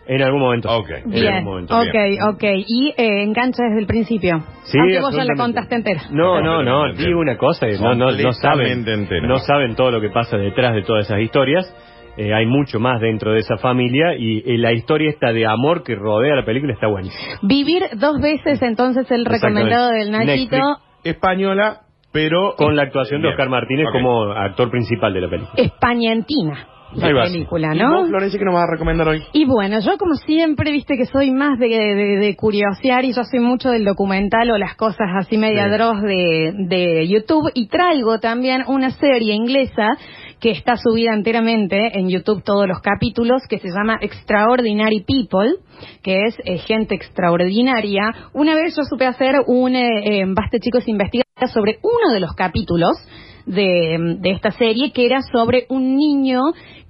En 0.09 0.21
algún 0.21 0.39
momento. 0.39 0.69
Ok. 0.73 0.89
En 0.89 1.09
Bien, 1.11 1.33
algún 1.33 1.43
momento. 1.51 1.77
ok, 1.77 1.91
bien. 1.93 2.23
ok. 2.23 2.43
Y 2.65 2.93
eh, 2.97 3.23
engancha 3.23 3.61
desde 3.63 3.79
el 3.81 3.87
principio. 3.87 4.41
Sí, 4.63 4.77
Aunque 4.79 5.01
vos 5.01 5.13
ya 5.15 5.25
la 5.25 5.35
contaste 5.35 5.75
entera. 5.75 6.01
No, 6.11 6.41
no, 6.41 6.63
no, 6.63 6.93
digo 6.93 7.19
una 7.19 7.37
cosa, 7.37 7.67
no, 7.81 7.93
no, 7.93 8.11
no 8.11 8.31
saben, 8.31 8.87
entera. 8.87 9.27
no 9.27 9.37
saben 9.39 9.75
todo 9.75 9.91
lo 9.91 9.99
que 9.99 10.09
pasa 10.09 10.37
detrás 10.37 10.73
de 10.75 10.83
todas 10.83 11.05
esas 11.05 11.19
historias. 11.19 11.65
Eh, 12.17 12.33
hay 12.33 12.45
mucho 12.47 12.79
más 12.79 12.99
dentro 12.99 13.31
de 13.33 13.39
esa 13.39 13.57
familia 13.57 14.15
y, 14.17 14.39
eh, 14.39 14.57
la 14.57 14.73
historia 14.73 15.09
esta 15.09 15.31
de 15.31 15.45
amor 15.45 15.83
que 15.83 15.95
rodea 15.95 16.35
la 16.35 16.43
película 16.45 16.73
está 16.73 16.87
buenísima. 16.87 17.35
Vivir 17.43 17.83
dos 17.97 18.19
veces, 18.19 18.61
entonces, 18.63 19.09
el 19.11 19.23
recomendado 19.25 19.91
del 19.91 20.11
Nachito. 20.11 20.55
Netflix. 20.57 20.87
Española, 21.03 21.81
pero... 22.11 22.55
Con 22.57 22.75
la 22.75 22.83
actuación 22.83 23.21
de. 23.21 23.29
Oscar 23.29 23.49
Martínez 23.49 23.85
como 23.91 24.31
actor 24.31 24.69
principal 24.71 25.13
de 25.13 25.21
la 25.21 25.29
película. 25.29 25.53
Españentina. 25.57 26.67
Ahí 27.01 27.11
La 27.13 27.23
película, 27.25 27.75
¿Y 27.75 27.79
¿no? 27.79 27.91
vos, 27.99 28.07
Florencia, 28.07 28.39
qué 28.39 28.45
nos 28.45 28.53
vas 28.53 28.63
a 28.63 28.71
recomendar 28.71 29.07
hoy? 29.09 29.21
Y 29.33 29.43
bueno, 29.45 29.79
yo 29.81 29.97
como 29.97 30.15
siempre, 30.15 30.71
viste 30.71 30.95
que 30.95 31.05
soy 31.05 31.31
más 31.31 31.59
de, 31.59 31.67
de, 31.67 32.17
de 32.17 32.35
curiosear 32.37 33.03
y 33.03 33.13
yo 33.13 33.23
soy 33.25 33.41
mucho 33.41 33.69
del 33.71 33.83
documental 33.83 34.49
o 34.51 34.57
las 34.57 34.75
cosas 34.75 35.07
así 35.17 35.37
media 35.37 35.65
Sí. 35.65 35.71
dross 35.71 36.01
de, 36.01 36.53
de 36.55 37.07
YouTube 37.09 37.51
y 37.53 37.67
traigo 37.67 38.19
también 38.19 38.63
una 38.67 38.89
serie 38.91 39.33
inglesa 39.33 39.85
que 40.39 40.51
está 40.51 40.75
subida 40.75 41.13
enteramente 41.13 41.97
en 41.97 42.09
YouTube 42.09 42.43
todos 42.43 42.67
los 42.67 42.79
capítulos 42.81 43.41
que 43.49 43.59
se 43.59 43.69
llama 43.69 43.97
Extraordinary 44.01 45.03
People, 45.03 45.55
que 46.03 46.25
es 46.25 46.35
eh, 46.45 46.57
gente 46.59 46.95
extraordinaria. 46.95 48.13
Una 48.33 48.55
vez 48.55 48.75
yo 48.75 48.83
supe 48.83 49.05
hacer 49.05 49.35
un 49.47 49.75
eh, 49.75 50.21
eh, 50.21 50.25
Baste 50.27 50.59
Chicos 50.59 50.87
Investiga 50.87 51.23
sobre 51.53 51.79
uno 51.81 52.13
de 52.13 52.19
los 52.19 52.33
capítulos 52.33 52.97
de, 53.47 54.17
de 54.19 54.31
esta 54.31 54.51
serie 54.51 54.91
que 54.91 55.05
era 55.05 55.21
sobre 55.21 55.65
un 55.69 55.95
niño 55.95 56.41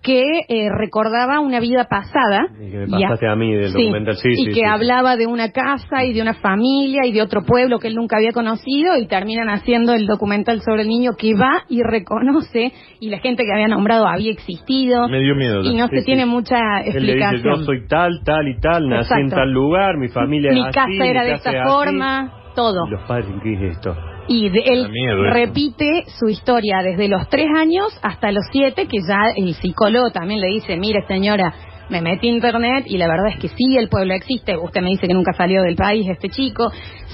que 0.02 0.22
eh, 0.48 0.70
recordaba 0.78 1.40
una 1.40 1.60
vida 1.60 1.86
pasada. 1.90 2.48
Y 2.62 2.72
que 2.72 2.78
me 2.88 3.00
Y 3.00 3.04
a- 3.04 3.36
mí 3.36 3.54
del 3.56 3.72
Sí, 3.72 3.84
documental, 3.86 4.16
sí, 4.18 4.30
y 4.30 4.46
sí, 4.46 4.52
que 4.54 4.66
hablaba 4.66 5.18
de 5.18 5.26
una 5.28 5.52
casa 5.52 6.04
y 6.06 6.14
de 6.14 6.22
una 6.22 6.36
familia 6.36 7.02
y 7.06 7.12
de 7.12 7.22
otro 7.22 7.42
pueblo 7.44 7.78
que 7.80 7.88
él 7.90 7.96
nunca 7.96 8.18
había 8.18 8.32
conocido 8.32 8.96
y 8.98 9.08
terminan 9.08 9.50
haciendo 9.50 9.94
el 9.94 10.06
documental 10.08 10.62
sobre 10.62 10.84
el 10.84 10.88
niño 10.88 11.12
que 11.18 11.34
va 11.34 11.64
y 11.68 11.82
reconoce 11.84 12.72
y 13.00 13.10
la 13.10 13.20
gente 13.20 13.44
que 13.44 13.52
había 13.52 13.68
nombrado 13.68 14.08
había 14.08 14.32
existido 14.32 15.08
Me 15.10 15.20
dio 15.20 15.36
miedo. 15.36 15.62
y 15.64 15.76
no 15.76 15.88
se 15.88 16.02
tiene 16.04 16.26
mucha 16.26 16.58
Él 16.86 16.94
le 17.06 17.14
dice, 17.14 17.26
explicación. 17.26 17.60
yo 17.60 17.66
soy 17.66 17.88
tal, 17.88 18.22
tal 18.24 18.48
y 18.48 18.60
tal, 18.60 18.88
nací 18.88 19.14
en 19.20 19.30
tal 19.30 19.52
lugar, 19.52 19.98
mi 19.98 20.08
familia 20.10 20.52
Mi 20.52 20.60
es 20.62 20.66
así, 20.68 20.74
casa 20.76 20.88
mi 20.88 21.08
era 21.10 21.24
de 21.24 21.34
esta 21.34 21.50
es 21.52 21.58
así". 21.62 21.70
forma, 21.70 22.32
todo. 22.56 22.88
Los 22.90 23.04
padres, 23.08 23.28
¿qué 23.44 23.54
es 23.54 23.62
esto? 23.76 23.96
Y 24.28 24.50
de- 24.50 24.60
él 24.66 24.90
miedo 24.90 25.24
repite 25.32 26.04
su 26.20 26.28
historia 26.28 26.82
desde 26.84 27.08
los 27.08 27.28
tres 27.30 27.48
años 27.56 27.88
hasta 28.02 28.32
los 28.32 28.44
siete, 28.52 28.88
que 28.88 29.00
ya 29.08 29.32
el 29.36 29.54
psicólogo 29.56 30.12
también 30.12 30.42
le 30.42 30.48
dice, 30.48 30.76
mire 30.78 31.06
señora, 31.08 31.54
me 31.90 32.02
metí 32.02 32.28
a 32.28 32.32
internet 32.34 32.84
y 32.88 32.98
la 32.98 33.08
verdad 33.08 33.28
es 33.34 33.40
que 33.40 33.48
sí, 33.48 33.78
el 33.78 33.88
pueblo 33.88 34.14
existe. 34.14 34.58
Usted 34.58 34.82
me 34.82 34.90
dice 34.90 35.08
que 35.08 35.14
nunca 35.14 35.32
salió 35.32 35.62
del 35.62 35.78
país 35.78 36.06
este 36.10 36.28
chico. 36.28 36.70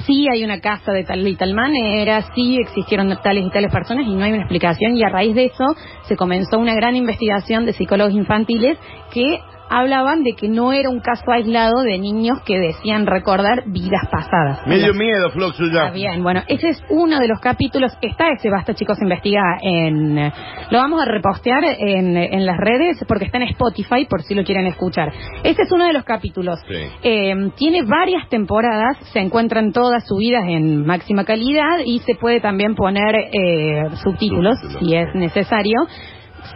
Sí 0.08 0.26
hay 0.28 0.44
una 0.44 0.60
casa 0.62 0.92
de 0.92 1.04
tal 1.04 1.28
y 1.28 1.36
tal 1.36 1.54
manera, 1.54 2.24
sí 2.34 2.58
existieron 2.60 3.16
tales 3.22 3.46
y 3.46 3.52
tales 3.52 3.72
personas 3.72 4.08
y 4.08 4.14
no 4.16 4.24
hay 4.24 4.32
una 4.32 4.42
explicación. 4.42 4.98
Y 4.98 5.04
a 5.04 5.10
raíz 5.10 5.36
de 5.36 5.46
eso 5.46 5.66
se 6.08 6.16
comenzó 6.16 6.58
una 6.58 6.74
gran 6.74 6.96
investigación 6.96 7.68
de 7.68 7.74
psicólogos 7.74 8.14
infantiles 8.16 8.80
que 9.14 9.38
hablaban 9.70 10.24
de 10.24 10.34
que 10.34 10.48
no 10.48 10.72
era 10.74 10.90
un 10.90 11.00
caso 11.00 11.32
aislado 11.32 11.82
de 11.84 11.98
niños 12.00 12.40
que 12.46 12.58
decían 12.60 13.06
recordar 13.06 13.64
vidas 13.68 14.08
pasadas. 14.12 14.66
Me 14.68 14.78
dio 14.78 14.94
miedo, 14.94 15.30
Floxu, 15.32 15.66
ya. 15.72 15.86
Está 15.86 15.92
bien, 15.92 16.24
bueno, 16.24 16.42
ese 16.48 16.70
es 16.70 16.84
uno 16.90 17.20
de 17.20 17.28
los 17.28 17.40
capítulos. 17.40 17.92
Está 18.02 18.30
ese 18.32 18.50
Basta 18.50 18.74
Chicos 18.74 19.02
Investiga 19.02 19.42
en... 19.62 20.18
eh, 20.18 20.34
Lo 20.70 20.80
vamos 20.80 21.02
a 21.02 21.06
repostear 21.06 21.64
en, 21.64 22.16
en 22.18 22.46
las 22.46 22.58
redes 22.58 23.04
porque 23.08 23.26
está 23.26 23.38
en 23.38 23.50
Spotify 23.50 24.06
por 24.10 24.22
si 24.24 24.36
lo 24.36 24.44
quieren 24.44 24.68
escuchar. 24.68 25.12
Ese 25.44 25.62
es 25.64 25.72
uno 25.72 25.86
de 25.86 25.94
los 25.94 26.04
capítulos. 26.04 26.60
Sí. 26.68 26.76
Eh, 27.04 27.34
tiene 27.58 27.84
varias 27.84 28.28
temporadas, 28.30 28.98
se 29.12 29.20
encuentran 29.20 29.72
todas 29.72 30.06
subidas 30.08 30.44
en 30.48 30.86
máxima 30.86 31.24
calidad 31.26 31.80
y 31.86 32.00
se 32.00 32.16
puede 32.16 32.40
también 32.40 32.76
poner 32.76 33.16
eh, 33.16 33.84
subtítulos 34.04 34.14
Subtítulos. 34.60 34.60
si 34.80 34.96
es 34.96 35.08
necesario. 35.16 35.80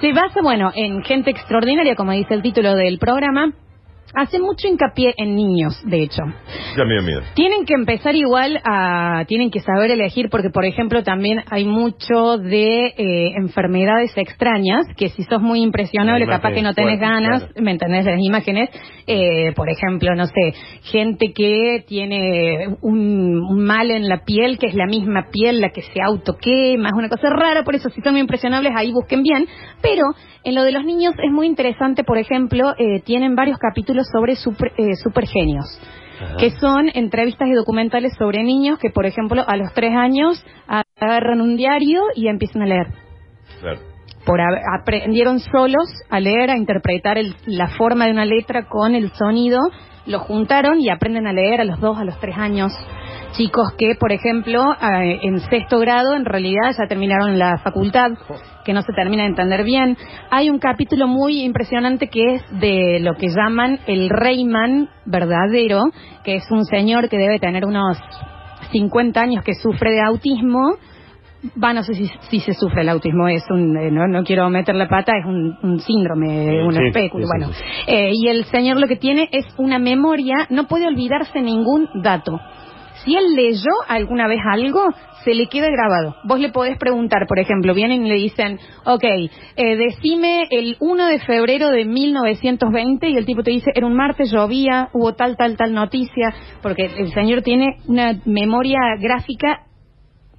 Se 0.02 0.14
basa, 0.14 0.42
bueno, 0.44 0.72
en 0.76 1.04
gente 1.04 1.32
extraordinaria, 1.32 1.96
como 1.96 2.12
dice 2.12 2.36
el 2.36 2.44
título 2.44 2.76
del 2.76 3.00
programa. 3.00 3.52
Hace 4.14 4.40
mucho 4.40 4.68
hincapié 4.68 5.14
en 5.18 5.36
niños, 5.36 5.80
de 5.86 6.04
hecho. 6.04 6.24
Ya. 6.76 6.84
Tienen 7.36 7.66
que 7.66 7.74
empezar 7.74 8.16
igual 8.16 8.60
a, 8.64 9.26
tienen 9.28 9.52
que 9.52 9.60
saber 9.60 9.92
elegir 9.92 10.30
porque, 10.30 10.50
por 10.50 10.66
ejemplo, 10.66 11.04
también 11.04 11.44
hay 11.50 11.66
mucho 11.66 12.38
de 12.38 12.94
eh, 12.98 13.34
enfermedades 13.36 14.18
extrañas 14.18 14.86
que 14.96 15.10
si 15.10 15.24
sos 15.24 15.42
muy 15.42 15.62
impresionable, 15.62 16.26
capaz 16.26 16.54
que 16.54 16.62
no 16.62 16.74
tenés 16.74 17.00
ganas, 17.00 17.48
¿me 17.60 17.72
entendés? 17.72 18.06
Las 18.06 18.20
imágenes, 18.20 18.70
eh, 19.08 19.52
por 19.56 19.70
ejemplo, 19.70 20.16
no 20.16 20.26
sé, 20.26 20.54
gente 20.84 21.34
que 21.34 21.84
tiene 21.88 22.76
un, 22.82 23.42
un 23.50 23.64
mal 23.66 23.92
en 23.92 24.08
la 24.08 24.24
piel, 24.24 24.58
que 24.58 24.68
es 24.68 24.74
la 24.74 24.86
misma 24.86 25.28
piel 25.32 25.60
la 25.60 25.70
que 25.70 25.82
se 25.82 26.02
autoquema, 26.02 26.90
es 26.90 26.96
una 26.96 27.10
cosa 27.10 27.30
rara, 27.30 27.64
por 27.64 27.76
eso 27.76 27.90
si 27.90 28.02
son 28.02 28.14
muy 28.14 28.22
impresionables 28.22 28.74
ahí 28.76 28.92
busquen 28.92 29.22
bien, 29.22 29.48
pero 29.82 30.04
en 30.44 30.56
lo 30.56 30.64
de 30.64 30.72
los 30.72 30.86
niños 30.86 31.14
es 31.22 31.32
muy 31.32 31.46
interesante, 31.46 32.04
por 32.04 32.18
ejemplo, 32.18 32.74
eh, 32.78 33.02
tienen 33.02 33.36
varios 33.36 33.58
capítulos 33.58 33.97
sobre 34.04 34.36
super, 34.36 34.72
eh, 34.78 34.96
supergenios 34.96 35.66
Ajá. 36.22 36.38
que 36.38 36.52
son 36.52 36.90
entrevistas 36.94 37.48
y 37.48 37.54
documentales 37.54 38.14
sobre 38.18 38.44
niños 38.44 38.80
que, 38.80 38.90
por 38.90 39.06
ejemplo, 39.06 39.44
a 39.48 39.56
los 39.56 39.72
tres 39.74 39.92
años 39.96 40.44
agarran 41.00 41.42
un 41.42 41.56
diario 41.58 42.02
y 42.16 42.28
empiezan 42.28 42.64
a 42.64 42.66
leer. 42.66 42.88
Claro. 43.62 43.80
Por 44.26 44.42
a- 44.42 44.62
aprendieron 44.82 45.40
solos 45.40 45.88
a 46.10 46.20
leer, 46.20 46.50
a 46.50 46.58
interpretar 46.58 47.18
el- 47.18 47.36
la 47.46 47.68
forma 47.70 48.06
de 48.06 48.12
una 48.12 48.26
letra 48.26 48.68
con 48.68 48.94
el 48.96 49.12
sonido, 49.12 49.60
lo 50.06 50.20
juntaron 50.20 50.80
y 50.80 50.90
aprenden 50.90 51.28
a 51.28 51.34
leer 51.34 51.62
a 51.62 51.66
los 51.66 51.80
dos, 51.80 51.98
a 51.98 52.04
los 52.04 52.20
tres 52.20 52.36
años. 52.38 52.72
Chicos 53.34 53.74
que, 53.78 53.94
por 54.00 54.12
ejemplo, 54.12 54.74
eh, 54.74 55.20
en 55.22 55.40
sexto 55.42 55.80
grado 55.80 56.16
en 56.16 56.26
realidad 56.26 56.72
ya 56.78 56.88
terminaron 56.88 57.38
la 57.38 57.58
facultad, 57.60 58.12
que 58.66 58.74
no 58.74 58.82
se 58.82 58.94
termina 58.94 59.24
de 59.24 59.30
entender 59.30 59.64
bien. 59.64 59.96
Hay 60.32 60.50
un 60.50 60.60
capítulo 60.60 61.08
muy 61.08 61.44
impresionante 61.44 62.08
que 62.08 62.36
es 62.36 62.60
de 62.60 63.00
lo 63.02 63.14
que 63.16 63.28
llaman 63.28 63.80
el 63.86 64.10
Reyman 64.10 64.90
verdadero, 65.06 65.84
que 66.24 66.36
es 66.36 66.50
un 66.50 66.66
señor 66.66 67.10
que 67.10 67.18
debe 67.18 67.38
tener 67.40 67.66
unos 67.66 67.98
50 68.72 69.20
años 69.22 69.44
que 69.44 69.54
sufre 69.56 69.92
de 69.92 70.02
autismo. 70.02 70.76
Va, 71.64 71.72
no 71.74 71.84
sé 71.84 71.94
si, 71.94 72.10
si 72.30 72.40
se 72.40 72.54
sufre 72.54 72.82
el 72.82 72.90
autismo, 72.90 73.28
es 73.28 73.44
un, 73.52 73.78
eh, 73.78 73.92
no, 73.92 74.08
no 74.08 74.24
quiero 74.24 74.50
meter 74.50 74.74
la 74.76 74.88
pata, 74.90 75.14
es 75.18 75.26
un, 75.26 75.56
un 75.62 75.80
síndrome, 75.80 76.64
un 76.66 76.74
Sí, 76.74 76.84
espéculo, 76.88 77.26
sí, 77.28 77.32
sí, 77.32 77.38
bueno. 77.40 77.54
sí. 77.54 77.64
Eh, 77.86 78.10
y 78.14 78.28
el 78.30 78.46
señor 78.46 78.78
lo 78.80 78.88
que 78.88 78.96
tiene 78.96 79.30
es 79.32 79.46
una 79.58 79.78
memoria, 79.78 80.48
no 80.50 80.64
puede 80.68 80.88
olvidarse 80.88 81.40
ningún 81.42 81.88
dato. 82.02 82.40
Si 83.04 83.16
él 83.16 83.36
leyó 83.36 83.72
alguna 83.88 84.28
vez 84.28 84.40
algo, 84.52 84.84
se 85.24 85.34
le 85.34 85.48
queda 85.48 85.68
grabado. 85.70 86.16
Vos 86.24 86.40
le 86.40 86.50
podés 86.50 86.78
preguntar, 86.78 87.28
por 87.28 87.40
ejemplo, 87.40 87.74
vienen 87.74 88.06
y 88.06 88.10
le 88.10 88.16
dicen, 88.16 88.60
ok, 88.86 89.04
eh, 89.04 89.76
decime 89.76 90.48
el 90.52 90.78
1 90.80 91.08
de 91.08 91.20
febrero 91.20 91.70
de 91.70 91.86
1920 91.86 93.10
y 93.10 93.18
el 93.18 93.26
tipo 93.26 93.44
te 93.44 93.52
dice, 93.52 93.72
era 93.76 93.86
un 93.86 93.96
martes, 93.96 94.32
llovía, 94.32 94.90
hubo 94.94 95.14
tal, 95.16 95.36
tal, 95.38 95.58
tal 95.58 95.74
noticia, 95.74 96.34
porque 96.62 96.86
el 96.98 97.12
señor 97.14 97.42
tiene 97.42 97.78
una 97.88 98.20
memoria 98.26 98.80
gráfica 99.00 99.64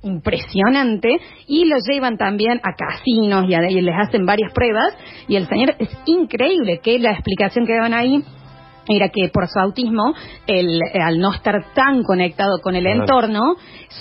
impresionante 0.03 1.17
y 1.47 1.65
lo 1.65 1.77
llevan 1.91 2.17
también 2.17 2.61
a 2.63 2.73
casinos 2.75 3.47
y, 3.49 3.55
a- 3.55 3.71
y 3.71 3.81
les 3.81 3.95
hacen 3.97 4.25
varias 4.27 4.53
pruebas 4.53 4.97
y 5.27 5.37
el 5.37 5.47
señor 5.49 5.75
es 5.79 5.89
increíble 6.07 6.79
que 6.83 6.99
la 6.99 7.13
explicación 7.13 7.67
que 7.67 7.75
daban 7.75 7.95
ahí 7.95 8.23
era 8.89 9.09
que 9.11 9.29
por 9.29 9.47
su 9.49 9.59
autismo, 9.59 10.15
el, 10.47 10.81
al 11.01 11.19
no 11.19 11.33
estar 11.33 11.55
tan 11.75 12.03
conectado 12.03 12.61
con 12.63 12.75
el 12.75 12.85
Claro. 12.85 13.01
entorno, 13.01 13.41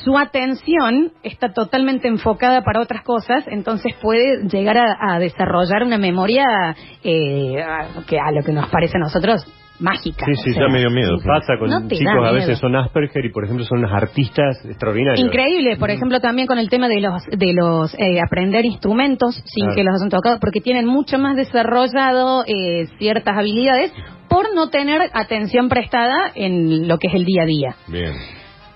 su 0.04 0.18
atención 0.18 1.12
está 1.24 1.54
totalmente 1.54 2.08
enfocada 2.08 2.62
para 2.64 2.82
otras 2.82 3.04
cosas, 3.04 3.44
entonces 3.48 3.94
puede 4.02 4.44
llegar 4.48 4.78
a, 4.78 5.16
a 5.16 5.20
desarrollar 5.20 5.84
una 5.84 5.98
memoria 5.98 6.76
eh, 7.04 7.62
a- 7.62 8.04
que 8.08 8.18
a 8.20 8.32
lo 8.32 8.44
que 8.44 8.52
nos 8.54 8.70
parece 8.70 8.98
a 8.98 9.00
nosotros 9.02 9.46
mágica. 9.80 10.26
Sí, 10.26 10.34
sí, 10.44 10.50
O 10.50 10.54
sea, 10.54 10.64
ya 10.64 10.70
me 10.74 10.80
dio 10.80 10.90
miedo. 10.90 11.18
Pasa 11.24 11.54
con 11.60 11.70
No 11.70 11.88
chicos 11.88 12.26
a 12.26 12.32
veces 12.32 12.58
son 12.58 12.76
Asperger 12.76 13.24
y 13.26 13.32
por 13.32 13.44
ejemplo 13.44 13.64
son 13.64 13.78
unos 13.78 13.92
artistas 13.94 14.58
extraordinarios. 14.66 15.24
Increíble, 15.24 15.78
por 15.78 15.92
ejemplo, 15.92 16.20
también 16.20 16.48
con 16.48 16.58
el 16.58 16.68
tema 16.68 16.88
de 16.88 17.00
los 17.00 17.22
de 17.30 17.54
los 17.54 17.94
eh, 18.00 18.20
aprender 18.20 18.66
instrumentos 18.66 19.36
sin 19.46 19.66
Claro. 19.66 19.76
que 19.76 19.84
los 19.84 19.94
hayan 20.02 20.10
tocado, 20.10 20.40
porque 20.40 20.62
tienen 20.62 20.88
mucho 20.88 21.20
más 21.20 21.36
desarrollado 21.36 22.44
eh, 22.48 22.88
ciertas 22.98 23.38
habilidades 23.38 23.92
por 24.28 24.54
no 24.54 24.70
tener 24.70 25.10
atención 25.14 25.70
prestada 25.70 26.32
en 26.36 26.88
lo 26.88 26.98
que 26.98 27.08
es 27.08 27.14
el 27.14 27.26
día 27.26 27.44
a 27.44 27.46
día. 27.46 27.76
Bien. 27.88 28.14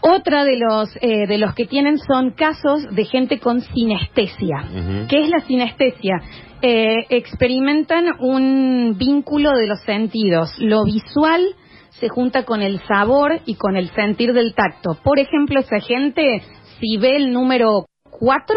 Otra 0.02 0.44
de 0.44 0.58
los 0.58 0.90
eh, 1.00 1.28
de 1.28 1.38
los 1.38 1.54
que 1.54 1.66
tienen 1.66 2.00
son 2.00 2.32
casos 2.32 2.88
de 2.92 3.06
gente 3.06 3.40
con 3.40 3.62
sinestesia. 3.62 4.66
¿Qué 5.08 5.22
es 5.22 5.30
la 5.30 5.42
sinestesia? 5.42 6.16
Eh, 6.64 7.06
experimentan 7.10 8.06
un 8.20 8.96
vínculo 8.98 9.52
de 9.52 9.68
los 9.68 9.80
sentidos. 9.82 10.56
Lo 10.58 10.84
visual 10.84 11.56
se 12.00 12.10
junta 12.10 12.46
con 12.46 12.64
el 12.64 12.80
sabor 12.88 13.42
y 13.46 13.56
con 13.56 13.76
el 13.76 13.92
sentir 13.92 14.34
del 14.34 14.56
tacto. 14.56 14.98
Por 15.04 15.20
ejemplo, 15.20 15.60
esa 15.60 15.80
gente, 15.80 16.42
si 16.80 16.98
ve 16.98 17.16
el 17.16 17.32
número 17.32 17.86
4, 18.10 18.56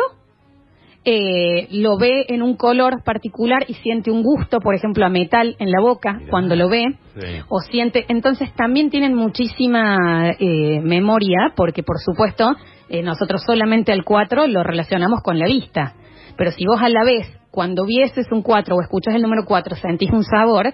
eh, 1.05 1.69
lo 1.71 1.99
ve 1.99 2.25
en 2.29 2.43
un 2.43 2.57
color 2.57 3.03
particular 3.05 3.65
y 3.69 3.75
siente 3.75 4.11
un 4.11 4.23
gusto, 4.23 4.61
por 4.61 4.75
ejemplo, 4.75 5.05
a 5.05 5.09
metal 5.11 5.55
en 5.59 5.71
la 5.71 5.81
boca 5.81 6.15
Mirá. 6.15 6.31
cuando 6.31 6.57
lo 6.57 6.69
ve 6.69 6.85
Sí. 7.17 7.27
o 7.49 7.61
siente. 7.61 8.07
Entonces 8.09 8.53
también 8.55 8.91
tienen 8.91 9.15
muchísima 9.15 10.31
eh, 10.39 10.81
memoria, 10.83 11.53
porque 11.55 11.83
por 11.83 11.99
supuesto 11.99 12.57
eh, 12.89 13.03
nosotros 13.03 13.43
solamente 13.47 13.93
al 13.93 14.05
4 14.05 14.47
lo 14.47 14.63
relacionamos 14.63 15.21
con 15.23 15.39
la 15.39 15.47
vista. 15.47 15.95
Pero 16.37 16.51
si 16.51 16.65
vos 16.67 16.81
a 16.81 16.89
la 16.89 17.05
vez, 17.05 17.27
cuando 17.51 17.85
vieses 17.85 18.27
un 18.33 18.43
4 18.43 18.75
o 18.75 18.81
escuchas 18.83 19.15
el 19.15 19.23
número 19.23 19.45
4, 19.47 19.77
sentís 19.77 20.11
un 20.11 20.25
sabor, 20.25 20.73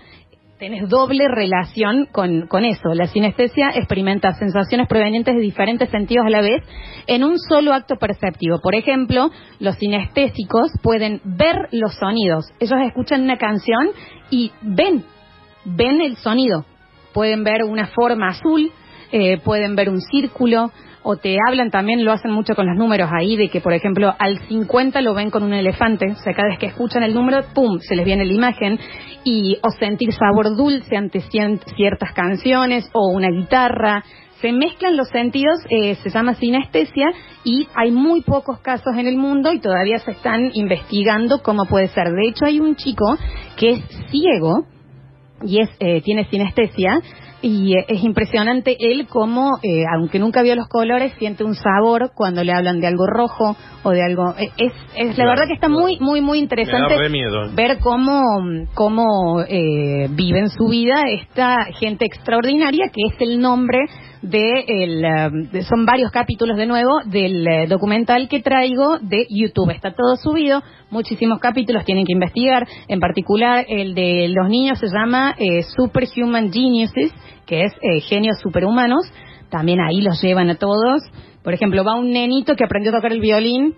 tenés 0.61 0.88
doble 0.88 1.26
relación 1.26 2.07
con, 2.12 2.47
con 2.47 2.64
eso. 2.64 2.95
La 2.95 3.07
sinestesia 3.07 3.71
experimenta 3.75 4.33
sensaciones 4.35 4.87
provenientes 4.87 5.35
de 5.35 5.40
diferentes 5.40 5.88
sentidos 5.88 6.26
a 6.26 6.31
la 6.31 6.43
vez 6.43 6.62
en 7.07 7.25
un 7.25 7.38
solo 7.38 7.73
acto 7.73 7.97
perceptivo. 7.97 8.61
Por 8.62 8.75
ejemplo, 8.75 9.31
los 9.59 9.76
sinestésicos 9.76 10.71
pueden 10.83 11.23
ver 11.25 11.69
los 11.73 11.95
sonidos. 11.95 12.45
Ellos 12.61 12.79
escuchan 12.87 13.23
una 13.23 13.38
canción 13.38 13.88
y 14.31 14.52
ven 14.61 15.02
ven 15.64 16.00
el 16.00 16.17
sonido. 16.17 16.64
Pueden 17.12 17.43
ver 17.43 17.64
una 17.64 17.87
forma 17.88 18.29
azul, 18.29 18.71
eh, 19.12 19.38
pueden 19.38 19.75
ver 19.76 19.88
un 19.88 20.00
círculo, 20.00 20.71
o 21.02 21.16
te 21.16 21.37
hablan 21.49 21.71
también, 21.71 22.04
lo 22.04 22.12
hacen 22.12 22.30
mucho 22.30 22.54
con 22.54 22.66
los 22.66 22.76
números 22.76 23.11
ahí, 23.12 23.37
de 23.37 23.49
que, 23.49 23.61
por 23.61 23.73
ejemplo, 23.73 24.14
al 24.19 24.38
50 24.49 25.00
lo 25.00 25.14
ven 25.14 25.30
con 25.30 25.42
un 25.42 25.54
elefante. 25.54 26.07
O 26.12 26.16
sea, 26.16 26.35
cada 26.35 26.49
vez 26.49 26.59
que 26.59 26.66
escuchan 26.66 27.02
el 27.02 27.14
número, 27.14 27.42
¡pum!, 27.54 27.78
se 27.80 27.97
les 27.97 28.04
viene 28.04 28.25
la 28.25 28.33
imagen. 28.33 28.78
Y, 29.25 29.59
o 29.62 29.71
sentir 29.71 30.12
sabor 30.12 30.57
dulce 30.57 30.97
ante 30.97 31.21
ciertas 31.21 32.12
canciones, 32.14 32.88
o 32.92 33.09
una 33.09 33.28
guitarra, 33.28 34.02
se 34.40 34.52
mezclan 34.52 34.97
los 34.97 35.09
sentidos, 35.09 35.59
eh, 35.69 35.97
se 35.97 36.11
llama 36.11 36.35
sinestesia 36.35 37.12
y 37.45 37.69
hay 37.75 37.90
muy 37.90 38.23
pocos 38.23 38.59
casos 38.61 38.97
en 38.97 39.07
el 39.07 39.16
mundo 39.16 39.52
y 39.52 39.61
todavía 39.61 39.99
se 39.99 40.12
están 40.12 40.50
investigando 40.54 41.42
cómo 41.42 41.66
puede 41.66 41.88
ser. 41.88 42.09
De 42.11 42.28
hecho, 42.28 42.47
hay 42.47 42.59
un 42.59 42.75
chico 42.76 43.04
que 43.57 43.71
es 43.71 43.85
ciego 44.11 44.64
y 45.42 45.61
es 45.61 45.69
eh, 45.78 46.00
tiene 46.02 46.26
sinestesia 46.30 47.00
y 47.42 47.75
eh, 47.76 47.85
es 47.88 48.02
impresionante 48.04 48.76
él 48.78 49.06
como, 49.09 49.59
eh, 49.62 49.85
aunque 49.97 50.18
nunca 50.18 50.42
vio 50.42 50.54
los 50.56 50.68
colores, 50.68 51.12
siente 51.18 51.44
un 51.44 51.54
sabor 51.54 52.12
cuando 52.14 52.44
le 52.44 52.52
hablan 52.52 52.80
de 52.80 52.87
algo 52.87 53.06
rojo 53.06 53.56
o 53.82 53.90
de 53.90 54.02
algo. 54.02 54.35
eh, 54.38 54.50
Es, 54.56 54.73
es 54.94 55.09
la 55.09 55.14
Claro, 55.14 55.30
verdad 55.30 55.47
que 55.47 55.54
está 55.54 55.68
muy, 55.68 55.99
muy, 56.00 56.20
muy 56.20 56.38
interesante 56.38 56.94
ver 57.54 57.78
cómo, 57.78 58.23
cómo 58.75 59.40
eh, 59.49 60.09
viven 60.11 60.49
su 60.50 60.68
vida 60.68 61.02
esta 61.09 61.64
gente 61.78 62.04
extraordinaria, 62.04 62.87
que 62.92 63.02
es 63.14 63.20
el 63.20 63.40
nombre 63.40 63.78
de 64.22 64.64
el, 64.68 65.04
eh, 65.04 65.28
de- 65.52 65.62
son 65.62 65.86
varios 65.86 66.10
capítulos 66.10 66.56
de 66.56 66.66
nuevo 66.66 67.00
del 67.06 67.46
eh, 67.46 67.66
documental 67.66 68.28
que 68.28 68.40
traigo 68.40 68.98
de 69.00 69.26
YouTube. 69.30 69.70
Está 69.70 69.92
todo 69.92 70.16
subido, 70.16 70.62
muchísimos 70.90 71.38
capítulos 71.40 71.84
tienen 71.84 72.04
que 72.04 72.12
investigar. 72.12 72.66
En 72.88 73.00
particular, 73.00 73.64
el 73.68 73.94
de 73.94 74.28
los 74.28 74.48
niños 74.48 74.78
se 74.78 74.88
llama 74.88 75.34
eh, 75.38 75.62
Superhuman 75.62 76.52
Geniuses, 76.52 77.12
que 77.46 77.62
es 77.62 77.72
eh, 77.82 78.00
genios 78.00 78.38
superhumanos. 78.40 79.10
También 79.50 79.80
ahí 79.80 80.00
los 80.02 80.20
llevan 80.22 80.50
a 80.50 80.56
todos. 80.56 81.02
Por 81.42 81.54
ejemplo, 81.54 81.82
va 81.84 81.96
un 81.98 82.10
nenito 82.10 82.54
que 82.54 82.64
aprendió 82.64 82.92
a 82.92 82.96
tocar 82.96 83.12
el 83.12 83.20
violín 83.20 83.74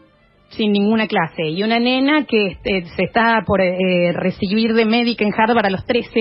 sin 0.48 0.70
ninguna 0.72 1.06
clase 1.06 1.48
y 1.48 1.62
una 1.62 1.78
nena 1.78 2.24
que 2.26 2.48
este, 2.48 2.84
se 2.94 3.04
está 3.04 3.38
por 3.46 3.62
eh, 3.62 4.12
recibir 4.12 4.74
de 4.74 4.84
médica 4.84 5.24
en 5.24 5.32
Harvard 5.34 5.64
a 5.66 5.70
los 5.70 5.86
13 5.86 6.20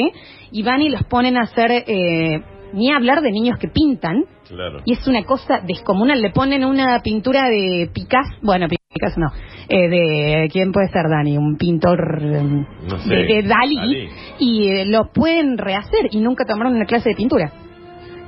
y 0.52 0.64
van 0.64 0.82
y 0.82 0.88
los 0.90 1.04
ponen 1.06 1.36
a 1.36 1.42
hacer 1.42 1.70
eh, 1.86 2.40
ni 2.74 2.92
hablar 2.92 3.22
de 3.22 3.32
niños 3.32 3.58
que 3.60 3.68
pintan 3.68 4.26
Claro. 4.48 4.82
y 4.84 4.94
es 4.94 5.08
una 5.08 5.24
cosa 5.24 5.62
descomunal 5.66 6.22
le 6.22 6.32
ponen 6.32 6.66
una 6.66 7.00
pintura 7.02 7.48
de 7.50 7.90
Picasso 7.94 8.32
bueno 8.42 8.68
Picasso 8.68 9.18
no 9.20 9.28
eh, 9.70 9.88
de 9.88 10.50
quién 10.52 10.72
puede 10.74 10.90
ser 10.90 11.04
Dani 11.10 11.38
un 11.38 11.56
pintor 11.58 12.20
eh, 12.22 12.44
No 12.90 12.98
sé. 13.00 13.10
de, 13.16 13.24
de 13.26 13.44
Dalí, 13.44 13.76
Dalí. 13.78 14.10
y 14.40 14.68
eh, 14.68 14.86
lo 14.88 15.12
pueden 15.14 15.58
rehacer 15.58 16.10
y 16.12 16.20
nunca 16.20 16.44
tomaron 16.46 16.76
una 16.76 16.86
clase 16.86 17.10
de 17.10 17.16
pintura 17.16 17.52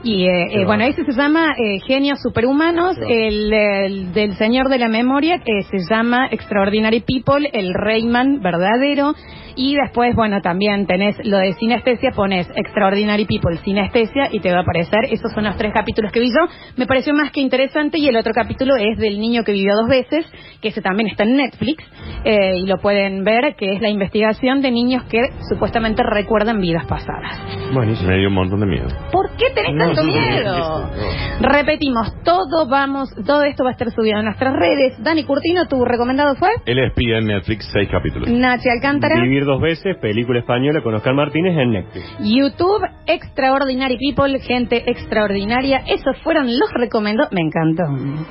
y 0.06 0.26
eh, 0.26 0.48
eh, 0.62 0.66
bueno, 0.66 0.84
ese 0.84 1.06
se 1.06 1.14
llama 1.14 1.54
eh, 1.58 1.80
Genios 1.88 2.20
Superhumanos, 2.22 2.98
el, 3.08 3.54
el 3.54 4.12
del 4.12 4.36
Señor 4.36 4.68
de 4.68 4.78
la 4.78 4.90
Memoria, 4.90 5.40
que 5.40 5.62
se 5.64 5.78
llama 5.90 6.28
Extraordinary 6.30 7.00
People, 7.08 7.50
el 7.54 7.74
Rayman 7.74 8.42
verdadero. 8.42 9.14
Y 9.56 9.76
después, 9.76 10.16
bueno, 10.16 10.42
también 10.42 10.86
tenés 10.88 11.16
lo 11.26 11.38
de 11.38 11.54
sinestesia, 11.54 12.12
pones 12.12 12.48
Extraordinary 12.56 13.26
People, 13.26 13.58
sinestesia, 13.64 14.30
y 14.32 14.40
te 14.40 14.52
va 14.52 14.60
a 14.60 14.62
aparecer. 14.62 15.00
Esos 15.12 15.32
son 15.34 15.44
los 15.46 15.56
tres 15.58 15.72
capítulos 15.74 16.12
que 16.12 16.20
vi 16.20 16.30
yo. 16.30 16.52
Me 16.78 16.86
pareció 16.86 17.14
más 17.14 17.32
que 17.32 17.42
interesante. 17.42 17.98
Y 18.00 18.08
el 18.08 18.16
otro 18.18 18.34
capítulo 18.34 18.76
es 18.76 18.98
del 18.98 19.20
niño 19.20 19.44
que 19.44 19.52
vivió 19.52 19.76
dos 19.76 19.88
veces, 19.90 20.26
que 20.62 20.70
ese 20.70 20.82
también 20.82 21.10
está 21.10 21.24
en 21.24 21.36
Netflix, 21.38 21.84
eh, 22.26 22.58
y 22.58 22.66
lo 22.66 22.78
pueden 22.78 23.24
ver, 23.24 23.56
que 23.58 23.74
es 23.74 23.82
la 23.82 23.90
investigación 23.90 24.62
de 24.62 24.72
niños 24.72 25.04
que 25.06 25.22
supuestamente 25.50 26.04
recuerdan 26.04 26.60
vidas 26.60 26.86
pasadas. 26.88 27.40
Buenísimo. 27.74 28.10
Me 28.10 28.18
dio 28.18 28.28
un 28.30 28.36
montón 28.36 28.60
de 28.60 28.66
miedo. 28.66 28.88
¿Por 29.12 29.30
qué 29.38 29.46
tenés 29.54 29.74
No, 29.76 29.86
tanto 29.86 30.04
no, 30.04 30.12
miedo? 30.12 30.92
no. 30.92 31.50
Repetimos, 31.50 32.14
todo 32.24 32.68
vamos, 32.68 33.10
todo 33.26 33.44
esto 33.44 33.64
va 33.64 33.70
a 33.70 33.74
estar 33.74 33.90
subido 33.92 34.20
en 34.20 34.26
nuestras 34.26 34.54
redes. 34.54 34.94
Dani 35.04 35.24
Curtino, 35.24 35.68
tu 35.68 35.84
recomendado 35.86 36.36
fue 36.36 36.50
El 36.66 36.80
espía 36.80 37.18
en 37.20 37.28
Netflix, 37.28 37.70
seis 37.72 37.90
capítulos. 37.92 38.30
Nachi 38.30 38.70
Alcántara. 38.70 39.22
Vivir 39.22 39.43
dos 39.44 39.62
veces, 39.62 39.98
película 39.98 40.40
española 40.40 40.82
con 40.82 40.94
Oscar 40.96 41.14
Martínez 41.14 41.58
en 41.58 41.72
Netflix. 41.72 42.06
YouTube, 42.20 42.86
Extraordinary 43.06 43.98
People, 43.98 44.40
gente 44.40 44.84
extraordinaria. 44.90 45.84
Esos 45.88 46.18
fueron 46.24 46.48
los 46.48 46.72
recomendados. 46.74 47.32
Me 47.32 47.42
encantó. 47.42 47.84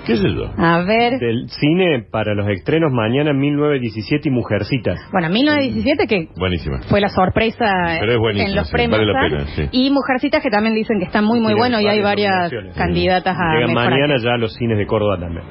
¿Qué 0.06 0.16
sé 0.16 0.28
yo? 0.32 0.50
A 0.56 0.82
ver. 0.84 1.18
Del 1.18 1.48
cine 1.48 2.04
para 2.10 2.34
los 2.34 2.48
estrenos 2.48 2.92
mañana 2.92 3.32
1917 3.32 4.28
y 4.28 4.32
Mujercitas. 4.32 5.00
Bueno, 5.12 5.28
1917 5.28 6.06
que 6.06 6.28
Buenísima. 6.38 6.80
fue 6.88 7.00
la 7.00 7.08
sorpresa 7.08 7.96
es 7.96 8.00
en 8.38 8.54
los 8.54 8.66
sí, 8.68 8.72
premios. 8.72 9.00
vale 9.00 9.12
la 9.12 9.20
pena, 9.28 9.46
sí. 9.54 9.68
Y 9.72 9.90
Mujercitas 9.90 10.42
que 10.42 10.50
también 10.50 10.74
dicen 10.74 10.98
que 10.98 11.04
está 11.04 11.22
muy 11.22 11.40
muy 11.40 11.54
Tiene 11.54 11.60
bueno 11.60 11.80
y 11.80 11.86
hay 11.86 12.02
varias 12.02 12.52
candidatas 12.76 13.36
a 13.38 13.54
Llegan 13.54 13.74
mañana 13.74 14.16
ya 14.22 14.34
a 14.34 14.38
los 14.38 14.54
cines 14.54 14.78
de 14.78 14.86
Córdoba 14.86 15.18
también. 15.18 15.44